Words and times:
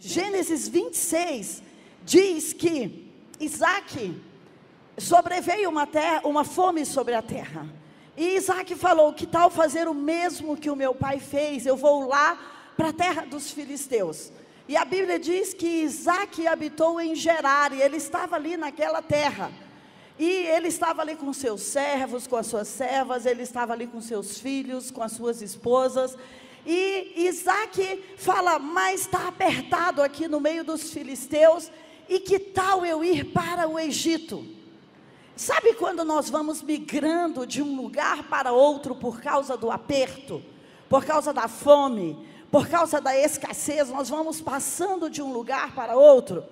Gênesis 0.00 0.66
26 0.66 1.62
diz 2.02 2.54
que 2.54 3.12
Isaac 3.38 4.18
sobreveio 4.96 5.68
uma, 5.68 5.86
terra, 5.86 6.22
uma 6.24 6.42
fome 6.42 6.86
sobre 6.86 7.14
a 7.14 7.20
terra. 7.20 7.66
E 8.16 8.34
Isaac 8.36 8.74
falou: 8.76 9.12
Que 9.12 9.26
tal 9.26 9.50
fazer 9.50 9.86
o 9.86 9.94
mesmo 9.94 10.56
que 10.56 10.70
o 10.70 10.76
meu 10.76 10.94
pai 10.94 11.20
fez? 11.20 11.66
Eu 11.66 11.76
vou 11.76 12.08
lá 12.08 12.72
para 12.78 12.88
a 12.88 12.92
terra 12.94 13.26
dos 13.26 13.50
filisteus. 13.50 14.32
E 14.66 14.74
a 14.74 14.86
Bíblia 14.86 15.18
diz 15.18 15.52
que 15.52 15.66
Isaac 15.66 16.46
habitou 16.46 16.98
em 16.98 17.14
Gerar, 17.14 17.72
e 17.74 17.82
ele 17.82 17.98
estava 17.98 18.36
ali 18.36 18.56
naquela 18.56 19.02
terra. 19.02 19.52
E 20.18 20.28
ele 20.28 20.68
estava 20.68 21.02
ali 21.02 21.14
com 21.14 21.32
seus 21.32 21.62
servos, 21.62 22.26
com 22.26 22.36
as 22.36 22.46
suas 22.46 22.68
servas, 22.68 23.26
ele 23.26 23.42
estava 23.42 23.72
ali 23.72 23.86
com 23.86 24.00
seus 24.00 24.38
filhos, 24.38 24.90
com 24.90 25.02
as 25.02 25.12
suas 25.12 25.42
esposas. 25.42 26.16
E 26.66 27.26
Isaac 27.28 28.04
fala: 28.16 28.58
Mas 28.58 29.02
está 29.02 29.28
apertado 29.28 30.02
aqui 30.02 30.28
no 30.28 30.40
meio 30.40 30.64
dos 30.64 30.92
filisteus, 30.92 31.70
e 32.08 32.20
que 32.20 32.38
tal 32.38 32.84
eu 32.84 33.02
ir 33.04 33.32
para 33.32 33.68
o 33.68 33.78
Egito? 33.78 34.44
Sabe 35.36 35.72
quando 35.74 36.04
nós 36.04 36.28
vamos 36.28 36.60
migrando 36.60 37.46
de 37.46 37.62
um 37.62 37.74
lugar 37.74 38.24
para 38.24 38.52
outro 38.52 38.94
por 38.94 39.22
causa 39.22 39.56
do 39.56 39.70
aperto, 39.70 40.42
por 40.88 41.04
causa 41.04 41.32
da 41.32 41.48
fome, 41.48 42.28
por 42.50 42.68
causa 42.68 43.00
da 43.00 43.16
escassez, 43.16 43.88
nós 43.88 44.10
vamos 44.10 44.40
passando 44.40 45.08
de 45.08 45.22
um 45.22 45.32
lugar 45.32 45.74
para 45.74 45.96
outro? 45.96 46.44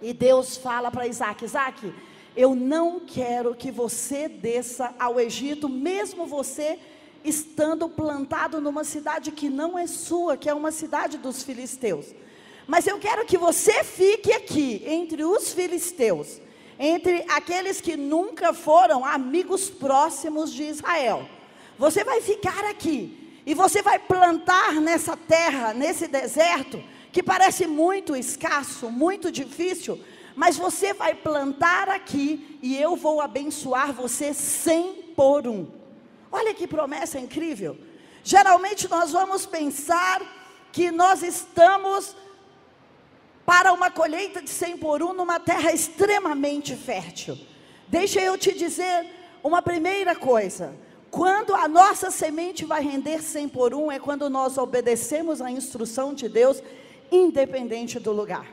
E 0.00 0.14
Deus 0.14 0.56
fala 0.56 0.90
para 0.90 1.06
Isaac: 1.06 1.44
Isaac, 1.44 1.92
eu 2.34 2.54
não 2.54 3.00
quero 3.00 3.54
que 3.54 3.70
você 3.70 4.28
desça 4.28 4.94
ao 4.98 5.20
Egito, 5.20 5.68
mesmo 5.68 6.26
você 6.26 6.78
estando 7.24 7.88
plantado 7.88 8.60
numa 8.60 8.84
cidade 8.84 9.30
que 9.30 9.48
não 9.48 9.78
é 9.78 9.86
sua, 9.86 10.36
que 10.36 10.48
é 10.48 10.54
uma 10.54 10.70
cidade 10.70 11.18
dos 11.18 11.42
filisteus. 11.42 12.06
Mas 12.66 12.86
eu 12.86 12.98
quero 12.98 13.26
que 13.26 13.36
você 13.36 13.82
fique 13.84 14.32
aqui, 14.32 14.82
entre 14.86 15.24
os 15.24 15.52
filisteus 15.52 16.40
entre 16.82 17.26
aqueles 17.28 17.78
que 17.78 17.94
nunca 17.94 18.54
foram 18.54 19.04
amigos 19.04 19.68
próximos 19.68 20.50
de 20.50 20.62
Israel. 20.62 21.28
Você 21.78 22.02
vai 22.02 22.22
ficar 22.22 22.64
aqui 22.64 23.38
e 23.44 23.52
você 23.52 23.82
vai 23.82 23.98
plantar 23.98 24.72
nessa 24.80 25.14
terra, 25.14 25.74
nesse 25.74 26.08
deserto, 26.08 26.82
que 27.12 27.22
parece 27.22 27.66
muito 27.66 28.16
escasso, 28.16 28.90
muito 28.90 29.30
difícil, 29.30 30.00
mas 30.34 30.56
você 30.56 30.94
vai 30.94 31.14
plantar 31.14 31.90
aqui 31.90 32.58
e 32.62 32.78
eu 32.78 32.96
vou 32.96 33.20
abençoar 33.20 33.92
você 33.92 34.32
cem 34.32 35.12
por 35.14 35.46
um. 35.46 35.79
Olha 36.30 36.54
que 36.54 36.66
promessa 36.66 37.18
incrível. 37.18 37.76
Geralmente 38.22 38.88
nós 38.88 39.12
vamos 39.12 39.46
pensar 39.46 40.22
que 40.72 40.90
nós 40.90 41.22
estamos 41.22 42.14
para 43.44 43.72
uma 43.72 43.90
colheita 43.90 44.40
de 44.40 44.50
100 44.50 44.76
por 44.76 45.02
um 45.02 45.12
numa 45.12 45.40
terra 45.40 45.72
extremamente 45.72 46.76
fértil. 46.76 47.36
Deixa 47.88 48.20
eu 48.20 48.38
te 48.38 48.52
dizer 48.52 49.06
uma 49.42 49.60
primeira 49.60 50.14
coisa. 50.14 50.72
Quando 51.10 51.54
a 51.54 51.66
nossa 51.66 52.10
semente 52.10 52.64
vai 52.64 52.82
render 52.82 53.20
100 53.20 53.48
por 53.48 53.74
um, 53.74 53.90
é 53.90 53.98
quando 53.98 54.30
nós 54.30 54.56
obedecemos 54.56 55.40
a 55.40 55.50
instrução 55.50 56.14
de 56.14 56.28
Deus, 56.28 56.62
independente 57.10 57.98
do 57.98 58.12
lugar. 58.12 58.46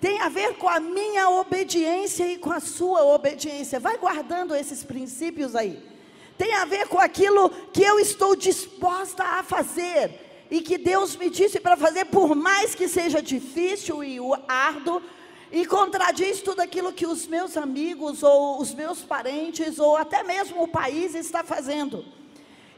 Tem 0.00 0.20
a 0.20 0.28
ver 0.28 0.56
com 0.56 0.68
a 0.68 0.78
minha 0.78 1.30
obediência 1.30 2.24
e 2.28 2.38
com 2.38 2.52
a 2.52 2.60
sua 2.60 3.02
obediência. 3.04 3.80
Vai 3.80 3.98
guardando 3.98 4.54
esses 4.54 4.84
princípios 4.84 5.56
aí. 5.56 5.93
Tem 6.36 6.54
a 6.54 6.64
ver 6.64 6.88
com 6.88 6.98
aquilo 6.98 7.48
que 7.72 7.82
eu 7.82 7.98
estou 7.98 8.34
disposta 8.34 9.22
a 9.22 9.42
fazer 9.42 10.46
e 10.50 10.60
que 10.60 10.76
Deus 10.76 11.16
me 11.16 11.30
disse 11.30 11.60
para 11.60 11.76
fazer, 11.76 12.06
por 12.06 12.34
mais 12.34 12.74
que 12.74 12.88
seja 12.88 13.22
difícil 13.22 14.02
e 14.04 14.18
árduo, 14.46 15.02
e 15.50 15.64
contradiz 15.64 16.40
tudo 16.40 16.60
aquilo 16.60 16.92
que 16.92 17.06
os 17.06 17.26
meus 17.26 17.56
amigos, 17.56 18.22
ou 18.22 18.60
os 18.60 18.74
meus 18.74 19.02
parentes, 19.02 19.78
ou 19.78 19.96
até 19.96 20.22
mesmo 20.22 20.62
o 20.62 20.68
país 20.68 21.14
está 21.14 21.44
fazendo. 21.44 22.04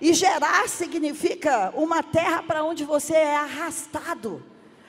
E 0.00 0.12
gerar 0.12 0.68
significa 0.68 1.72
uma 1.74 2.02
terra 2.02 2.42
para 2.42 2.62
onde 2.62 2.84
você 2.84 3.14
é 3.14 3.36
arrastado. 3.36 4.42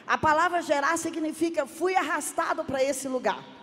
A 0.05 0.17
palavra 0.17 0.61
gerar 0.61 0.97
significa 0.97 1.65
fui 1.65 1.95
arrastado 1.95 2.65
para 2.65 2.83
esse 2.83 3.07
lugar. 3.07 3.56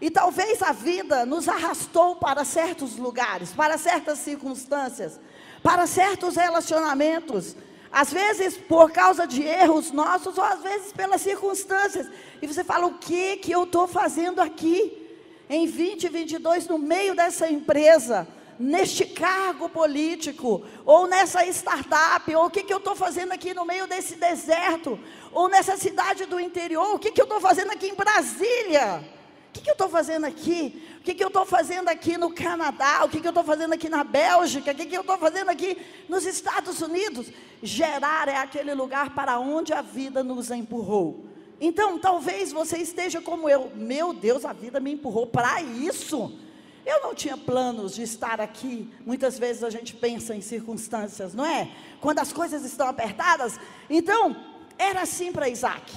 E 0.00 0.10
talvez 0.10 0.62
a 0.62 0.72
vida 0.72 1.26
nos 1.26 1.48
arrastou 1.48 2.16
para 2.16 2.44
certos 2.44 2.96
lugares, 2.96 3.52
para 3.52 3.76
certas 3.76 4.18
circunstâncias, 4.20 5.20
para 5.62 5.86
certos 5.86 6.36
relacionamentos, 6.36 7.54
às 7.92 8.10
vezes 8.10 8.56
por 8.56 8.90
causa 8.90 9.26
de 9.26 9.42
erros 9.42 9.90
nossos, 9.90 10.38
ou 10.38 10.44
às 10.44 10.62
vezes 10.62 10.92
pelas 10.92 11.20
circunstâncias. 11.20 12.06
E 12.40 12.46
você 12.46 12.64
fala: 12.64 12.86
o 12.86 12.94
que 12.94 13.36
que 13.36 13.52
eu 13.52 13.64
estou 13.64 13.86
fazendo 13.86 14.40
aqui? 14.40 14.96
Em 15.50 15.66
2022, 15.66 16.68
no 16.68 16.78
meio 16.78 17.14
dessa 17.14 17.50
empresa, 17.50 18.26
neste 18.58 19.04
cargo 19.04 19.68
político, 19.68 20.64
ou 20.86 21.08
nessa 21.08 21.44
startup, 21.46 22.34
ou 22.36 22.46
o 22.46 22.50
que, 22.50 22.62
que 22.62 22.72
eu 22.72 22.78
estou 22.78 22.94
fazendo 22.94 23.32
aqui 23.32 23.52
no 23.52 23.64
meio 23.64 23.86
desse 23.88 24.14
deserto, 24.14 24.98
ou 25.32 25.48
nessa 25.48 25.76
cidade 25.76 26.24
do 26.24 26.38
interior, 26.38 26.94
o 26.94 26.98
que, 27.00 27.10
que 27.10 27.20
eu 27.20 27.24
estou 27.24 27.40
fazendo 27.40 27.72
aqui 27.72 27.88
em 27.88 27.94
Brasília? 27.94 29.19
O 29.50 29.52
que, 29.52 29.62
que 29.62 29.70
eu 29.70 29.72
estou 29.72 29.88
fazendo 29.88 30.26
aqui? 30.26 30.80
O 31.00 31.02
que, 31.02 31.12
que 31.12 31.24
eu 31.24 31.28
estou 31.28 31.44
fazendo 31.44 31.88
aqui 31.88 32.16
no 32.16 32.32
Canadá? 32.32 33.02
O 33.04 33.08
que, 33.08 33.20
que 33.20 33.26
eu 33.26 33.30
estou 33.30 33.42
fazendo 33.42 33.72
aqui 33.72 33.88
na 33.88 34.04
Bélgica? 34.04 34.70
O 34.70 34.74
que, 34.74 34.86
que 34.86 34.96
eu 34.96 35.00
estou 35.00 35.18
fazendo 35.18 35.48
aqui 35.50 35.76
nos 36.08 36.24
Estados 36.24 36.80
Unidos? 36.80 37.26
Gerar 37.60 38.28
é 38.28 38.36
aquele 38.36 38.72
lugar 38.74 39.12
para 39.12 39.40
onde 39.40 39.72
a 39.72 39.82
vida 39.82 40.22
nos 40.22 40.52
empurrou. 40.52 41.24
Então, 41.60 41.98
talvez 41.98 42.52
você 42.52 42.78
esteja 42.78 43.20
como 43.20 43.48
eu. 43.48 43.72
Meu 43.74 44.12
Deus, 44.12 44.44
a 44.44 44.52
vida 44.52 44.78
me 44.78 44.92
empurrou 44.92 45.26
para 45.26 45.60
isso. 45.60 46.32
Eu 46.86 47.02
não 47.02 47.12
tinha 47.12 47.36
planos 47.36 47.96
de 47.96 48.02
estar 48.02 48.40
aqui. 48.40 48.88
Muitas 49.04 49.36
vezes 49.36 49.64
a 49.64 49.70
gente 49.70 49.96
pensa 49.96 50.32
em 50.32 50.40
circunstâncias, 50.40 51.34
não 51.34 51.44
é? 51.44 51.68
Quando 52.00 52.20
as 52.20 52.32
coisas 52.32 52.64
estão 52.64 52.86
apertadas. 52.86 53.58
Então, 53.90 54.36
era 54.78 55.02
assim 55.02 55.32
para 55.32 55.48
Isaac. 55.48 55.92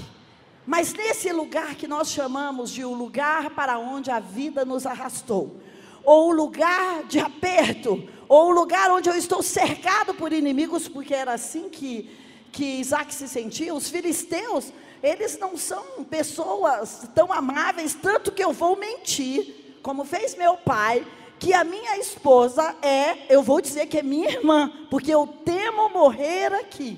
Mas 0.66 0.94
nesse 0.94 1.32
lugar 1.32 1.76
que 1.76 1.88
nós 1.88 2.10
chamamos 2.10 2.72
de 2.72 2.86
o 2.86 2.94
lugar 2.94 3.50
para 3.50 3.78
onde 3.78 4.10
a 4.10 4.20
vida 4.20 4.64
nos 4.64 4.86
arrastou, 4.86 5.60
ou 6.04 6.30
o 6.30 6.32
lugar 6.32 7.04
de 7.04 7.20
aperto, 7.20 8.08
ou 8.30 8.48
o 8.48 8.52
lugar 8.52 8.90
onde 8.92 9.10
eu 9.10 9.16
estou 9.16 9.44
cercado 9.44 10.14
por 10.14 10.32
inimigos, 10.32 10.88
porque 10.88 11.14
era 11.14 11.34
assim 11.34 11.70
que, 11.70 12.10
que 12.52 12.80
Isaac 12.80 13.14
se 13.14 13.28
sentia, 13.28 13.74
os 13.74 13.90
filisteus, 13.90 14.72
eles 15.02 15.38
não 15.38 15.58
são 15.58 16.04
pessoas 16.10 17.10
tão 17.14 17.32
amáveis, 17.32 17.94
tanto 17.94 18.32
que 18.32 18.44
eu 18.44 18.54
vou 18.54 18.78
mentir, 18.78 19.78
como 19.84 20.06
fez 20.06 20.36
meu 20.36 20.56
pai, 20.56 21.06
que 21.38 21.54
a 21.54 21.66
minha 21.66 21.98
esposa 21.98 22.74
é, 22.82 23.18
eu 23.28 23.44
vou 23.44 23.60
dizer 23.60 23.88
que 23.88 23.98
é 23.98 24.04
minha 24.04 24.30
irmã, 24.30 24.72
porque 24.90 25.14
eu 25.14 25.28
temo 25.44 25.90
morrer 25.90 26.54
aqui. 26.54 26.98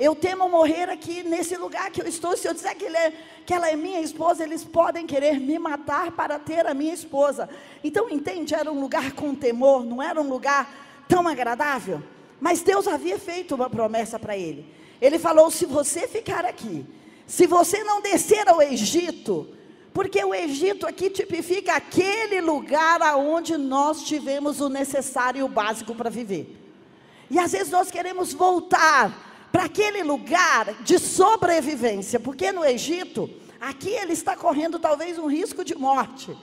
Eu 0.00 0.16
temo 0.16 0.48
morrer 0.48 0.88
aqui 0.88 1.22
nesse 1.22 1.58
lugar 1.58 1.90
que 1.90 2.00
eu 2.00 2.06
estou. 2.06 2.34
Se 2.34 2.48
eu 2.48 2.54
disser 2.54 2.74
que, 2.74 2.86
é, 2.86 3.12
que 3.44 3.52
ela 3.52 3.68
é 3.68 3.76
minha 3.76 4.00
esposa, 4.00 4.42
eles 4.42 4.64
podem 4.64 5.06
querer 5.06 5.38
me 5.38 5.58
matar 5.58 6.10
para 6.12 6.38
ter 6.38 6.66
a 6.66 6.72
minha 6.72 6.94
esposa. 6.94 7.50
Então, 7.84 8.08
entende? 8.08 8.54
Era 8.54 8.72
um 8.72 8.80
lugar 8.80 9.12
com 9.12 9.34
temor, 9.34 9.84
não 9.84 10.02
era 10.02 10.18
um 10.18 10.26
lugar 10.26 11.04
tão 11.06 11.28
agradável. 11.28 12.02
Mas 12.40 12.62
Deus 12.62 12.88
havia 12.88 13.18
feito 13.18 13.54
uma 13.54 13.68
promessa 13.68 14.18
para 14.18 14.34
ele. 14.34 14.66
Ele 15.02 15.18
falou: 15.18 15.50
se 15.50 15.66
você 15.66 16.08
ficar 16.08 16.46
aqui, 16.46 16.86
se 17.26 17.46
você 17.46 17.84
não 17.84 18.00
descer 18.00 18.48
ao 18.48 18.62
Egito, 18.62 19.54
porque 19.92 20.24
o 20.24 20.34
Egito 20.34 20.86
aqui 20.86 21.10
tipifica 21.10 21.74
aquele 21.74 22.40
lugar 22.40 23.02
aonde 23.02 23.58
nós 23.58 24.04
tivemos 24.04 24.62
o 24.62 24.70
necessário 24.70 25.40
e 25.40 25.42
o 25.42 25.48
básico 25.48 25.94
para 25.94 26.08
viver. 26.08 26.56
E 27.30 27.38
às 27.38 27.52
vezes 27.52 27.70
nós 27.70 27.90
queremos 27.90 28.32
voltar 28.32 29.29
para 29.50 29.64
aquele 29.64 30.02
lugar 30.02 30.82
de 30.82 30.98
sobrevivência, 30.98 32.20
porque 32.20 32.52
no 32.52 32.64
Egito, 32.64 33.28
aqui 33.60 33.90
ele 33.90 34.12
está 34.12 34.36
correndo 34.36 34.78
talvez 34.78 35.18
um 35.18 35.26
risco 35.26 35.64
de 35.64 35.74
morte. 35.74 36.36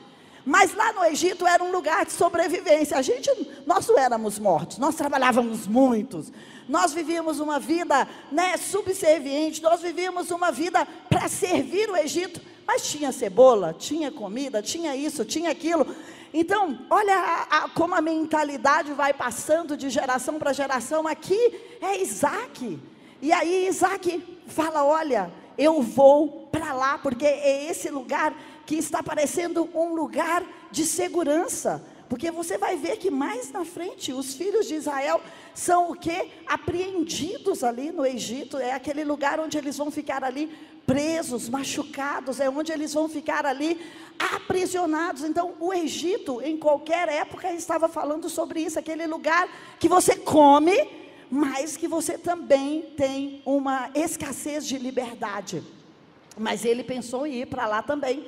Mas 0.45 0.73
lá 0.73 0.93
no 0.93 1.03
Egito 1.03 1.45
era 1.45 1.61
um 1.61 1.71
lugar 1.71 2.05
de 2.05 2.13
sobrevivência. 2.13 2.97
A 2.97 3.01
gente, 3.01 3.29
nós 3.65 3.85
não 3.85 3.99
éramos 3.99 4.39
mortos, 4.39 4.77
nós 4.77 4.95
trabalhávamos 4.95 5.67
muitos. 5.67 6.31
Nós 6.69 6.93
vivíamos 6.93 7.39
uma 7.39 7.59
vida, 7.59 8.07
né, 8.31 8.55
subserviente, 8.55 9.61
nós 9.61 9.81
vivíamos 9.81 10.31
uma 10.31 10.51
vida 10.51 10.85
para 11.09 11.27
servir 11.27 11.89
o 11.89 11.97
Egito, 11.97 12.41
mas 12.65 12.89
tinha 12.89 13.11
cebola, 13.11 13.73
tinha 13.77 14.09
comida, 14.11 14.61
tinha 14.61 14.95
isso, 14.95 15.25
tinha 15.25 15.49
aquilo. 15.51 15.85
Então, 16.33 16.79
olha 16.89 17.15
a, 17.15 17.57
a, 17.57 17.69
como 17.69 17.95
a 17.95 18.01
mentalidade 18.01 18.93
vai 18.93 19.13
passando 19.13 19.75
de 19.77 19.89
geração 19.89 20.37
para 20.37 20.53
geração. 20.53 21.07
Aqui 21.07 21.77
é 21.81 22.01
Isaac. 22.01 22.79
E 23.21 23.31
aí 23.31 23.67
Isaac 23.67 24.41
fala: 24.47 24.83
Olha, 24.83 25.31
eu 25.57 25.81
vou 25.81 26.47
para 26.51 26.73
lá, 26.73 26.97
porque 26.97 27.25
é 27.25 27.69
esse 27.69 27.89
lugar 27.89 28.35
que 28.65 28.75
está 28.75 29.01
parecendo 29.01 29.69
um 29.73 29.93
lugar 29.93 30.43
de 30.71 30.85
segurança. 30.85 31.83
Porque 32.09 32.31
você 32.31 32.57
vai 32.57 32.77
ver 32.77 32.97
que 32.97 33.11
mais 33.11 33.51
na 33.51 33.65
frente 33.65 34.13
os 34.13 34.33
filhos 34.33 34.65
de 34.65 34.75
Israel 34.75 35.21
são 35.53 35.91
o 35.91 35.95
que? 35.95 36.31
Apreendidos 36.45 37.63
ali 37.63 37.91
no 37.91 38.05
Egito. 38.05 38.57
É 38.57 38.71
aquele 38.71 39.03
lugar 39.03 39.39
onde 39.39 39.57
eles 39.57 39.77
vão 39.77 39.91
ficar 39.91 40.23
ali 40.23 40.49
presos, 40.85 41.49
machucados, 41.49 42.39
é 42.39 42.49
onde 42.49 42.71
eles 42.71 42.93
vão 42.93 43.09
ficar 43.09 43.45
ali 43.45 43.77
aprisionados. 44.17 45.23
Então, 45.25 45.53
o 45.59 45.73
Egito, 45.73 46.41
em 46.41 46.55
qualquer 46.55 47.09
época, 47.09 47.51
estava 47.53 47.89
falando 47.89 48.29
sobre 48.29 48.61
isso, 48.61 48.79
aquele 48.79 49.05
lugar 49.05 49.49
que 49.77 49.89
você 49.89 50.15
come, 50.15 51.06
mas 51.29 51.75
que 51.75 51.87
você 51.87 52.17
também 52.17 52.93
tem 52.95 53.41
uma 53.45 53.89
escassez 53.93 54.65
de 54.65 54.77
liberdade. 54.77 55.63
Mas 56.37 56.63
ele 56.63 56.83
pensou 56.83 57.25
em 57.25 57.41
ir 57.41 57.47
para 57.47 57.67
lá 57.67 57.81
também. 57.81 58.25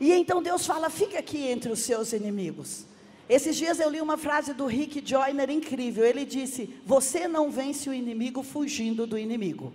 E 0.00 0.12
então 0.12 0.42
Deus 0.42 0.66
fala: 0.66 0.90
fica 0.90 1.18
aqui 1.18 1.38
entre 1.38 1.70
os 1.70 1.80
seus 1.80 2.12
inimigos. 2.12 2.86
Esses 3.28 3.56
dias 3.56 3.78
eu 3.78 3.90
li 3.90 4.00
uma 4.00 4.16
frase 4.16 4.54
do 4.54 4.66
Rick 4.66 5.02
Joyner 5.04 5.50
incrível. 5.50 6.04
Ele 6.04 6.24
disse: 6.24 6.74
Você 6.84 7.28
não 7.28 7.50
vence 7.50 7.88
o 7.88 7.94
inimigo 7.94 8.42
fugindo 8.42 9.06
do 9.06 9.18
inimigo. 9.18 9.72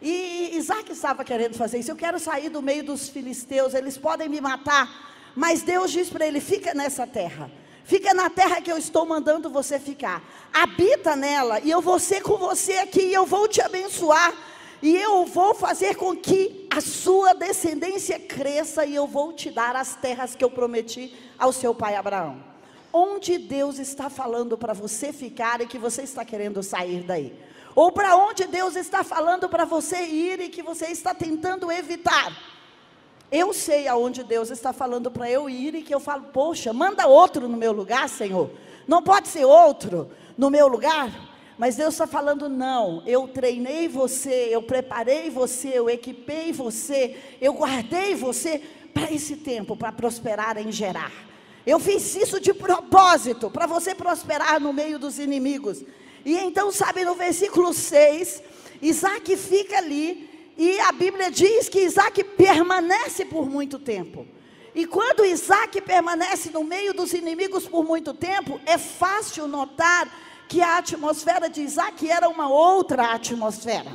E 0.00 0.50
Isaac 0.54 0.92
estava 0.92 1.24
querendo 1.24 1.54
fazer 1.54 1.78
isso. 1.78 1.90
Eu 1.90 1.96
quero 1.96 2.18
sair 2.18 2.48
do 2.48 2.62
meio 2.62 2.84
dos 2.84 3.08
filisteus, 3.08 3.74
eles 3.74 3.96
podem 3.96 4.28
me 4.28 4.40
matar. 4.40 5.32
Mas 5.34 5.62
Deus 5.62 5.90
diz 5.90 6.08
para 6.08 6.26
ele: 6.26 6.40
fica 6.40 6.74
nessa 6.74 7.06
terra. 7.06 7.50
Fica 7.86 8.12
na 8.12 8.28
terra 8.28 8.60
que 8.60 8.70
eu 8.70 8.76
estou 8.76 9.06
mandando 9.06 9.48
você 9.48 9.78
ficar. 9.78 10.20
Habita 10.52 11.14
nela, 11.14 11.60
e 11.60 11.70
eu 11.70 11.80
vou 11.80 12.00
ser 12.00 12.20
com 12.20 12.36
você 12.36 12.78
aqui, 12.78 13.00
e 13.00 13.14
eu 13.14 13.24
vou 13.24 13.46
te 13.46 13.62
abençoar. 13.62 14.34
E 14.82 14.96
eu 14.96 15.24
vou 15.24 15.54
fazer 15.54 15.94
com 15.94 16.14
que 16.16 16.66
a 16.68 16.80
sua 16.80 17.32
descendência 17.32 18.18
cresça, 18.18 18.84
e 18.84 18.92
eu 18.96 19.06
vou 19.06 19.32
te 19.32 19.52
dar 19.52 19.76
as 19.76 19.94
terras 19.94 20.34
que 20.34 20.42
eu 20.42 20.50
prometi 20.50 21.14
ao 21.38 21.52
seu 21.52 21.72
pai 21.72 21.94
Abraão. 21.94 22.42
Onde 22.92 23.38
Deus 23.38 23.78
está 23.78 24.10
falando 24.10 24.58
para 24.58 24.72
você 24.72 25.12
ficar 25.12 25.60
e 25.60 25.66
que 25.68 25.78
você 25.78 26.02
está 26.02 26.24
querendo 26.24 26.64
sair 26.64 27.04
daí? 27.04 27.32
Ou 27.72 27.92
para 27.92 28.16
onde 28.16 28.48
Deus 28.48 28.74
está 28.74 29.04
falando 29.04 29.48
para 29.48 29.64
você 29.64 30.02
ir 30.02 30.40
e 30.40 30.48
que 30.48 30.62
você 30.62 30.86
está 30.86 31.14
tentando 31.14 31.70
evitar. 31.70 32.36
Eu 33.30 33.52
sei 33.52 33.88
aonde 33.88 34.22
Deus 34.22 34.50
está 34.50 34.72
falando 34.72 35.10
para 35.10 35.30
eu 35.30 35.50
ir 35.50 35.74
e 35.74 35.82
que 35.82 35.94
eu 35.94 36.00
falo, 36.00 36.24
poxa, 36.32 36.72
manda 36.72 37.06
outro 37.06 37.48
no 37.48 37.56
meu 37.56 37.72
lugar, 37.72 38.08
Senhor. 38.08 38.50
Não 38.86 39.02
pode 39.02 39.28
ser 39.28 39.44
outro 39.44 40.10
no 40.38 40.50
meu 40.50 40.68
lugar. 40.68 41.10
Mas 41.58 41.76
Deus 41.76 41.94
está 41.94 42.06
falando, 42.06 42.48
não, 42.48 43.02
eu 43.06 43.26
treinei 43.26 43.88
você, 43.88 44.48
eu 44.50 44.62
preparei 44.62 45.30
você, 45.30 45.68
eu 45.68 45.88
equipei 45.88 46.52
você, 46.52 47.16
eu 47.40 47.54
guardei 47.54 48.14
você 48.14 48.62
para 48.92 49.10
esse 49.10 49.36
tempo, 49.36 49.74
para 49.74 49.90
prosperar 49.90 50.58
em 50.58 50.70
gerar. 50.70 51.12
Eu 51.66 51.80
fiz 51.80 52.14
isso 52.14 52.38
de 52.38 52.52
propósito, 52.52 53.50
para 53.50 53.66
você 53.66 53.94
prosperar 53.94 54.60
no 54.60 54.72
meio 54.72 54.98
dos 54.98 55.18
inimigos. 55.18 55.82
E 56.24 56.36
então, 56.36 56.70
sabe, 56.70 57.04
no 57.04 57.14
versículo 57.14 57.72
6, 57.72 58.42
Isaac 58.82 59.36
fica 59.36 59.78
ali, 59.78 60.28
e 60.56 60.80
a 60.80 60.92
Bíblia 60.92 61.30
diz 61.30 61.68
que 61.68 61.80
Isaac 61.80 62.22
permanece 62.24 63.24
por 63.24 63.48
muito 63.48 63.78
tempo. 63.78 64.26
E 64.74 64.86
quando 64.86 65.24
Isaac 65.24 65.80
permanece 65.80 66.50
no 66.50 66.62
meio 66.62 66.92
dos 66.92 67.12
inimigos 67.12 67.66
por 67.66 67.84
muito 67.84 68.12
tempo, 68.12 68.60
é 68.66 68.76
fácil 68.76 69.46
notar 69.46 70.08
que 70.48 70.60
a 70.60 70.78
atmosfera 70.78 71.48
de 71.48 71.62
Isaac 71.62 72.08
era 72.08 72.28
uma 72.28 72.48
outra 72.48 73.12
atmosfera. 73.12 73.90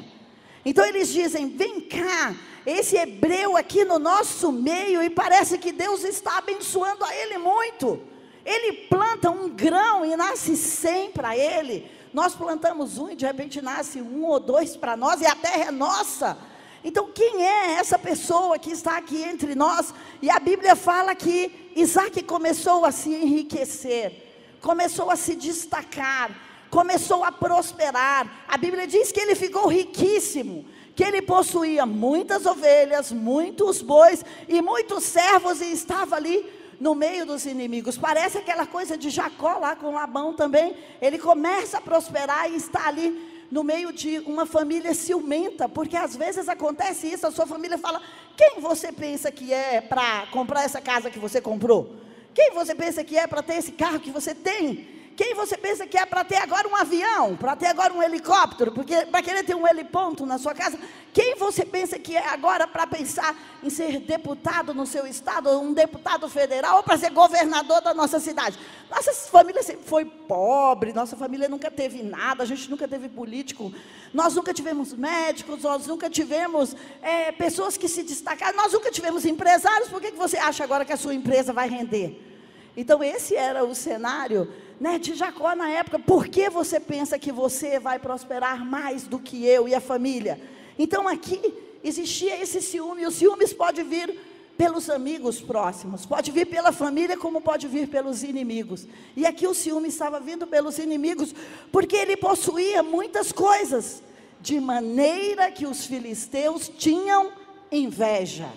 Então 0.65 0.85
eles 0.85 1.09
dizem: 1.09 1.49
vem 1.49 1.81
cá, 1.81 2.35
esse 2.65 2.95
hebreu 2.95 3.57
aqui 3.57 3.83
no 3.83 3.97
nosso 3.99 4.51
meio, 4.51 5.01
e 5.01 5.09
parece 5.09 5.57
que 5.57 5.71
Deus 5.71 6.03
está 6.03 6.37
abençoando 6.37 7.03
a 7.03 7.15
ele 7.15 7.37
muito. 7.37 7.99
Ele 8.45 8.73
planta 8.87 9.29
um 9.29 9.49
grão 9.49 10.05
e 10.05 10.15
nasce 10.15 10.55
cem 10.55 11.11
para 11.11 11.37
ele. 11.37 11.89
Nós 12.13 12.33
plantamos 12.35 12.97
um 12.97 13.09
e 13.09 13.15
de 13.15 13.25
repente 13.25 13.61
nasce 13.61 14.01
um 14.01 14.25
ou 14.25 14.39
dois 14.39 14.75
para 14.75 14.97
nós 14.97 15.21
e 15.21 15.25
a 15.25 15.35
terra 15.35 15.65
é 15.65 15.71
nossa. 15.71 16.37
Então, 16.83 17.11
quem 17.11 17.45
é 17.45 17.73
essa 17.73 17.97
pessoa 17.99 18.57
que 18.57 18.71
está 18.71 18.97
aqui 18.97 19.21
entre 19.21 19.53
nós? 19.53 19.93
E 20.21 20.29
a 20.29 20.39
Bíblia 20.39 20.75
fala 20.75 21.13
que 21.13 21.71
Isaac 21.75 22.23
começou 22.23 22.85
a 22.85 22.91
se 22.91 23.09
enriquecer, 23.09 24.57
começou 24.59 25.11
a 25.11 25.15
se 25.15 25.35
destacar, 25.35 26.31
começou 26.71 27.23
a 27.23 27.31
prosperar. 27.31 28.45
A 28.47 28.57
Bíblia 28.57 28.87
diz 28.87 29.11
que 29.11 29.19
ele 29.19 29.35
ficou 29.35 29.67
riquíssimo, 29.67 30.65
que 30.95 31.03
ele 31.03 31.21
possuía 31.21 31.85
muitas 31.85 32.45
ovelhas, 32.47 33.11
muitos 33.11 33.81
bois 33.81 34.25
e 34.47 34.61
muitos 34.61 35.03
servos 35.03 35.61
e 35.61 35.71
estava 35.71 36.15
ali 36.15 36.43
no 36.79 36.95
meio 36.95 37.27
dos 37.27 37.45
inimigos. 37.45 37.95
Parece 37.95 38.39
aquela 38.39 38.65
coisa 38.65 38.97
de 38.97 39.11
Jacó 39.11 39.59
lá 39.59 39.75
com 39.75 39.93
Labão 39.93 40.33
também. 40.33 40.75
Ele 40.99 41.19
começa 41.19 41.77
a 41.77 41.81
prosperar 41.81 42.51
e 42.51 42.55
está 42.55 42.87
ali 42.87 43.30
no 43.51 43.63
meio 43.63 43.91
de 43.91 44.19
uma 44.19 44.45
família 44.45 44.93
ciumenta, 44.93 45.67
porque 45.67 45.97
às 45.97 46.15
vezes 46.15 46.47
acontece 46.47 47.07
isso, 47.07 47.27
a 47.27 47.31
sua 47.31 47.45
família 47.45 47.77
fala: 47.77 48.01
"Quem 48.37 48.61
você 48.61 48.91
pensa 48.91 49.29
que 49.29 49.53
é 49.53 49.81
para 49.81 50.27
comprar 50.27 50.63
essa 50.63 50.79
casa 50.79 51.11
que 51.11 51.19
você 51.19 51.41
comprou? 51.41 51.97
Quem 52.33 52.51
você 52.51 52.73
pensa 52.73 53.03
que 53.03 53.17
é 53.17 53.27
para 53.27 53.43
ter 53.43 53.55
esse 53.55 53.73
carro 53.73 53.99
que 53.99 54.09
você 54.09 54.33
tem?" 54.33 55.00
Quem 55.21 55.35
você 55.35 55.55
pensa 55.55 55.85
que 55.85 55.99
é 55.99 56.03
para 56.03 56.23
ter 56.23 56.37
agora 56.37 56.67
um 56.67 56.75
avião, 56.75 57.37
para 57.37 57.55
ter 57.55 57.67
agora 57.67 57.93
um 57.93 58.01
helicóptero, 58.01 58.71
porque 58.71 59.05
para 59.05 59.21
querer 59.21 59.43
ter 59.43 59.53
um 59.53 59.67
heliponto 59.67 60.25
na 60.25 60.39
sua 60.39 60.55
casa? 60.55 60.79
Quem 61.13 61.35
você 61.35 61.63
pensa 61.63 61.99
que 61.99 62.15
é 62.15 62.27
agora 62.29 62.67
para 62.67 62.87
pensar 62.87 63.37
em 63.61 63.69
ser 63.69 63.99
deputado 63.99 64.73
no 64.73 64.83
seu 64.87 65.05
estado, 65.05 65.47
um 65.59 65.73
deputado 65.73 66.27
federal, 66.27 66.77
ou 66.77 66.83
para 66.83 66.97
ser 66.97 67.11
governador 67.11 67.81
da 67.81 67.93
nossa 67.93 68.19
cidade? 68.19 68.57
Nossa 68.89 69.13
família 69.29 69.61
sempre 69.61 69.85
foi 69.85 70.05
pobre, 70.05 70.91
nossa 70.91 71.15
família 71.15 71.47
nunca 71.47 71.69
teve 71.69 72.01
nada, 72.01 72.41
a 72.41 72.47
gente 72.47 72.67
nunca 72.67 72.87
teve 72.87 73.07
político, 73.07 73.71
nós 74.11 74.33
nunca 74.33 74.51
tivemos 74.51 74.91
médicos, 74.91 75.61
nós 75.61 75.85
nunca 75.85 76.09
tivemos 76.09 76.75
é, 76.99 77.31
pessoas 77.31 77.77
que 77.77 77.87
se 77.87 78.01
destacaram, 78.01 78.57
nós 78.57 78.73
nunca 78.73 78.89
tivemos 78.89 79.23
empresários, 79.23 79.87
por 79.87 80.01
que, 80.01 80.09
que 80.09 80.17
você 80.17 80.39
acha 80.39 80.63
agora 80.63 80.83
que 80.83 80.93
a 80.93 80.97
sua 80.97 81.13
empresa 81.13 81.53
vai 81.53 81.69
render? 81.69 82.29
Então, 82.75 83.03
esse 83.03 83.35
era 83.35 83.63
o 83.63 83.75
cenário 83.75 84.51
né, 84.81 84.97
de 84.97 85.13
Jacó 85.13 85.55
na 85.55 85.69
época. 85.69 85.99
Por 85.99 86.27
que 86.27 86.49
você 86.49 86.79
pensa 86.79 87.19
que 87.19 87.31
você 87.31 87.77
vai 87.77 87.99
prosperar 87.99 88.65
mais 88.65 89.03
do 89.03 89.19
que 89.19 89.45
eu 89.45 89.67
e 89.67 89.75
a 89.75 89.79
família? 89.79 90.41
Então, 90.77 91.07
aqui 91.07 91.39
existia 91.83 92.41
esse 92.41 92.59
ciúme. 92.63 93.03
E 93.03 93.05
o 93.05 93.11
ciúmes 93.11 93.53
pode 93.53 93.83
vir 93.83 94.17
pelos 94.57 94.89
amigos 94.89 95.39
próximos, 95.39 96.03
pode 96.03 96.31
vir 96.31 96.47
pela 96.47 96.71
família, 96.71 97.15
como 97.15 97.41
pode 97.41 97.67
vir 97.67 97.89
pelos 97.89 98.23
inimigos. 98.23 98.87
E 99.15 99.23
aqui 99.23 99.45
o 99.45 99.53
ciúme 99.53 99.87
estava 99.87 100.19
vindo 100.19 100.47
pelos 100.47 100.79
inimigos, 100.79 101.31
porque 101.71 101.95
ele 101.95 102.17
possuía 102.17 102.81
muitas 102.81 103.31
coisas, 103.31 104.01
de 104.39 104.59
maneira 104.59 105.51
que 105.51 105.67
os 105.67 105.85
filisteus 105.85 106.67
tinham 106.67 107.31
inveja. 107.71 108.49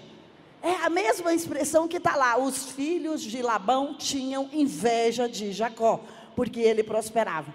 É 0.62 0.76
a 0.76 0.88
mesma 0.88 1.34
expressão 1.34 1.86
que 1.86 1.98
está 1.98 2.16
lá. 2.16 2.38
Os 2.38 2.70
filhos 2.70 3.20
de 3.20 3.42
Labão 3.42 3.92
tinham 3.98 4.48
inveja 4.50 5.28
de 5.28 5.52
Jacó, 5.52 6.00
porque 6.34 6.60
ele 6.60 6.82
prosperava. 6.82 7.52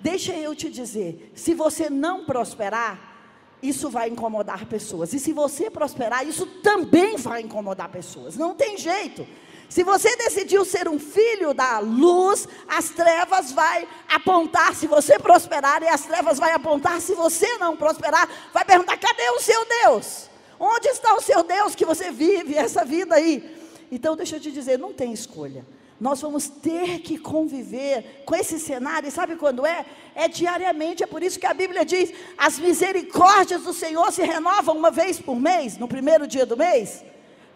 Deixa 0.00 0.34
eu 0.34 0.54
te 0.54 0.70
dizer: 0.70 1.32
se 1.34 1.54
você 1.54 1.88
não 1.88 2.24
prosperar, 2.24 3.16
isso 3.62 3.88
vai 3.88 4.08
incomodar 4.08 4.66
pessoas. 4.66 5.12
E 5.12 5.18
se 5.18 5.32
você 5.32 5.70
prosperar, 5.70 6.26
isso 6.26 6.46
também 6.62 7.16
vai 7.16 7.42
incomodar 7.42 7.88
pessoas. 7.88 8.36
Não 8.36 8.54
tem 8.54 8.76
jeito. 8.76 9.26
Se 9.68 9.82
você 9.82 10.14
decidiu 10.16 10.64
ser 10.64 10.86
um 10.88 10.98
filho 10.98 11.52
da 11.52 11.80
luz, 11.80 12.46
as 12.68 12.90
trevas 12.90 13.50
vai 13.50 13.88
apontar 14.08 14.74
se 14.74 14.86
você 14.86 15.18
prosperar 15.18 15.82
e 15.82 15.88
as 15.88 16.04
trevas 16.04 16.38
vai 16.38 16.52
apontar 16.52 17.00
se 17.00 17.14
você 17.14 17.58
não 17.58 17.76
prosperar, 17.76 18.28
vai 18.52 18.64
perguntar: 18.64 18.96
cadê 18.96 19.28
o 19.30 19.40
seu 19.40 19.66
Deus? 19.82 20.30
Onde 20.58 20.88
está 20.88 21.14
o 21.14 21.20
seu 21.20 21.42
Deus 21.42 21.74
que 21.74 21.84
você 21.84 22.10
vive 22.10 22.54
essa 22.54 22.84
vida 22.84 23.14
aí? 23.16 23.56
Então, 23.90 24.16
deixa 24.16 24.36
eu 24.36 24.40
te 24.40 24.50
dizer, 24.50 24.78
não 24.78 24.92
tem 24.92 25.12
escolha. 25.12 25.66
Nós 25.98 26.20
vamos 26.20 26.48
ter 26.48 27.00
que 27.00 27.18
conviver 27.18 28.22
com 28.26 28.34
esse 28.34 28.58
cenário, 28.58 29.08
e 29.08 29.10
sabe 29.10 29.36
quando 29.36 29.64
é? 29.64 29.86
É 30.14 30.28
diariamente, 30.28 31.02
é 31.02 31.06
por 31.06 31.22
isso 31.22 31.40
que 31.40 31.46
a 31.46 31.54
Bíblia 31.54 31.84
diz: 31.84 32.12
as 32.36 32.58
misericórdias 32.58 33.62
do 33.62 33.72
Senhor 33.72 34.12
se 34.12 34.22
renovam 34.22 34.76
uma 34.76 34.90
vez 34.90 35.18
por 35.18 35.36
mês, 35.36 35.78
no 35.78 35.88
primeiro 35.88 36.26
dia 36.26 36.44
do 36.44 36.56
mês? 36.56 37.02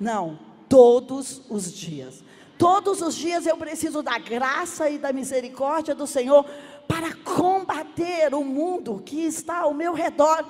Não, 0.00 0.38
todos 0.68 1.42
os 1.50 1.72
dias. 1.72 2.24
Todos 2.56 3.00
os 3.00 3.14
dias 3.14 3.46
eu 3.46 3.56
preciso 3.56 4.02
da 4.02 4.18
graça 4.18 4.88
e 4.90 4.98
da 4.98 5.12
misericórdia 5.12 5.94
do 5.94 6.06
Senhor 6.06 6.44
para 6.86 7.14
combater 7.14 8.34
o 8.34 8.44
mundo 8.44 9.02
que 9.04 9.24
está 9.24 9.60
ao 9.60 9.72
meu 9.72 9.94
redor 9.94 10.46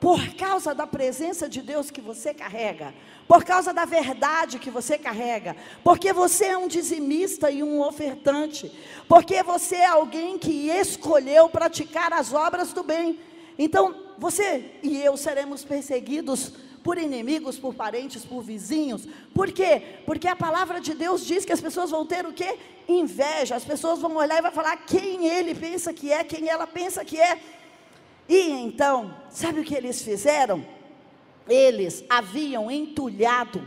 por 0.00 0.34
causa 0.34 0.74
da 0.74 0.86
presença 0.86 1.48
de 1.48 1.62
Deus 1.62 1.90
que 1.90 2.00
você 2.00 2.34
carrega, 2.34 2.92
por 3.26 3.44
causa 3.44 3.72
da 3.72 3.84
verdade 3.84 4.58
que 4.58 4.70
você 4.70 4.98
carrega, 4.98 5.56
porque 5.82 6.12
você 6.12 6.46
é 6.46 6.58
um 6.58 6.68
dizimista 6.68 7.50
e 7.50 7.62
um 7.62 7.80
ofertante, 7.80 8.70
porque 9.08 9.42
você 9.42 9.76
é 9.76 9.86
alguém 9.86 10.38
que 10.38 10.68
escolheu 10.68 11.48
praticar 11.48 12.12
as 12.12 12.32
obras 12.32 12.72
do 12.72 12.82
bem. 12.82 13.18
Então, 13.58 13.94
você 14.18 14.72
e 14.82 15.00
eu 15.00 15.16
seremos 15.16 15.64
perseguidos 15.64 16.52
por 16.82 16.98
inimigos, 16.98 17.58
por 17.58 17.74
parentes, 17.74 18.26
por 18.26 18.42
vizinhos. 18.42 19.08
Por 19.32 19.50
quê? 19.50 20.00
Porque 20.04 20.28
a 20.28 20.36
palavra 20.36 20.80
de 20.80 20.92
Deus 20.92 21.24
diz 21.24 21.44
que 21.44 21.52
as 21.52 21.60
pessoas 21.60 21.90
vão 21.90 22.04
ter 22.04 22.26
o 22.26 22.32
quê? 22.32 22.58
Inveja. 22.86 23.56
As 23.56 23.64
pessoas 23.64 23.98
vão 23.98 24.14
olhar 24.16 24.38
e 24.38 24.42
vão 24.42 24.52
falar 24.52 24.76
quem 24.76 25.26
ele 25.26 25.54
pensa 25.54 25.94
que 25.94 26.12
é, 26.12 26.22
quem 26.22 26.48
ela 26.48 26.66
pensa 26.66 27.02
que 27.02 27.18
é. 27.18 27.40
E 28.28 28.50
então, 28.50 29.14
sabe 29.30 29.60
o 29.60 29.64
que 29.64 29.74
eles 29.74 30.02
fizeram? 30.02 30.64
Eles 31.48 32.04
haviam 32.08 32.70
entulhado 32.70 33.66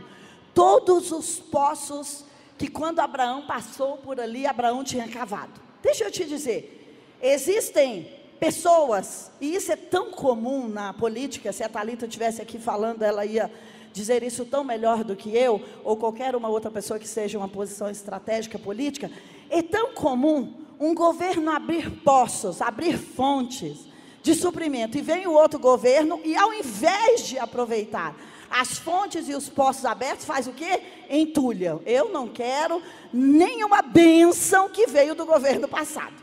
todos 0.54 1.12
os 1.12 1.38
poços 1.38 2.24
que 2.56 2.68
quando 2.68 2.98
Abraão 2.98 3.46
passou 3.46 3.96
por 3.98 4.18
ali, 4.20 4.46
Abraão 4.46 4.82
tinha 4.82 5.06
cavado. 5.06 5.60
Deixa 5.80 6.04
eu 6.04 6.10
te 6.10 6.24
dizer, 6.24 7.16
existem 7.22 8.12
pessoas, 8.40 9.30
e 9.40 9.54
isso 9.54 9.70
é 9.70 9.76
tão 9.76 10.10
comum 10.10 10.68
na 10.68 10.92
política, 10.92 11.52
se 11.52 11.62
a 11.62 11.68
Talita 11.68 12.06
estivesse 12.06 12.42
aqui 12.42 12.58
falando, 12.58 13.02
ela 13.02 13.24
ia 13.24 13.50
dizer 13.92 14.22
isso 14.22 14.44
tão 14.44 14.64
melhor 14.64 15.04
do 15.04 15.16
que 15.16 15.36
eu, 15.36 15.62
ou 15.84 15.96
qualquer 15.96 16.34
uma 16.34 16.48
outra 16.48 16.70
pessoa 16.70 16.98
que 16.98 17.08
seja 17.08 17.38
uma 17.38 17.48
posição 17.48 17.88
estratégica 17.88 18.58
política, 18.58 19.10
é 19.48 19.62
tão 19.62 19.92
comum 19.92 20.54
um 20.78 20.94
governo 20.94 21.50
abrir 21.50 21.90
poços, 22.02 22.60
abrir 22.60 22.96
fontes 22.96 23.87
de 24.28 24.34
suprimento, 24.34 24.98
e 24.98 25.00
vem 25.00 25.26
o 25.26 25.32
outro 25.32 25.58
governo, 25.58 26.20
e 26.22 26.36
ao 26.36 26.52
invés 26.52 27.22
de 27.22 27.38
aproveitar 27.38 28.14
as 28.50 28.76
fontes 28.78 29.26
e 29.26 29.34
os 29.34 29.48
poços 29.48 29.86
abertos, 29.86 30.26
faz 30.26 30.46
o 30.46 30.52
quê? 30.52 30.82
Entulha. 31.08 31.80
Eu 31.86 32.10
não 32.10 32.28
quero 32.28 32.82
nenhuma 33.10 33.80
bênção 33.80 34.68
que 34.68 34.86
veio 34.86 35.14
do 35.14 35.24
governo 35.24 35.66
passado. 35.66 36.14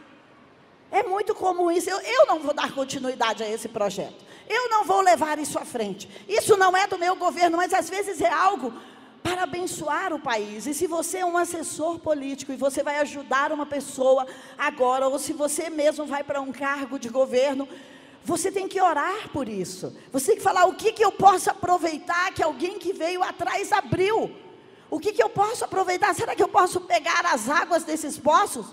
É 0.91 1.01
muito 1.01 1.33
comum 1.33 1.71
isso. 1.71 1.89
Eu, 1.89 1.99
eu 1.99 2.27
não 2.27 2.39
vou 2.39 2.53
dar 2.53 2.71
continuidade 2.73 3.41
a 3.41 3.49
esse 3.49 3.67
projeto. 3.67 4.23
Eu 4.47 4.69
não 4.69 4.83
vou 4.83 5.01
levar 5.01 5.39
isso 5.39 5.57
à 5.57 5.65
frente. 5.65 6.07
Isso 6.27 6.55
não 6.55 6.77
é 6.77 6.85
do 6.85 6.99
meu 6.99 7.15
governo, 7.15 7.57
mas 7.57 7.73
às 7.73 7.89
vezes 7.89 8.21
é 8.21 8.29
algo 8.29 8.71
para 9.23 9.43
abençoar 9.43 10.13
o 10.13 10.19
país. 10.19 10.67
E 10.67 10.73
se 10.75 10.85
você 10.85 11.17
é 11.17 11.25
um 11.25 11.37
assessor 11.37 11.97
político 11.97 12.51
e 12.51 12.55
você 12.55 12.83
vai 12.83 12.99
ajudar 12.99 13.51
uma 13.51 13.65
pessoa 13.65 14.27
agora, 14.55 15.07
ou 15.07 15.17
se 15.17 15.33
você 15.33 15.71
mesmo 15.71 16.05
vai 16.05 16.23
para 16.23 16.39
um 16.39 16.51
cargo 16.51 16.99
de 16.99 17.09
governo, 17.09 17.67
você 18.25 18.51
tem 18.51 18.67
que 18.67 18.81
orar 18.81 19.29
por 19.29 19.47
isso. 19.47 19.95
Você 20.11 20.31
tem 20.31 20.37
que 20.37 20.41
falar 20.41 20.65
o 20.65 20.73
que, 20.73 20.91
que 20.91 21.05
eu 21.05 21.11
posso 21.11 21.49
aproveitar 21.51 22.33
que 22.33 22.41
alguém 22.41 22.79
que 22.79 22.91
veio 22.91 23.21
atrás 23.21 23.71
abriu. 23.71 24.31
O 24.89 24.99
que, 24.99 25.13
que 25.13 25.21
eu 25.21 25.29
posso 25.29 25.63
aproveitar? 25.63 26.13
Será 26.15 26.35
que 26.35 26.41
eu 26.41 26.47
posso 26.47 26.81
pegar 26.81 27.23
as 27.25 27.47
águas 27.47 27.83
desses 27.83 28.17
poços? 28.17 28.65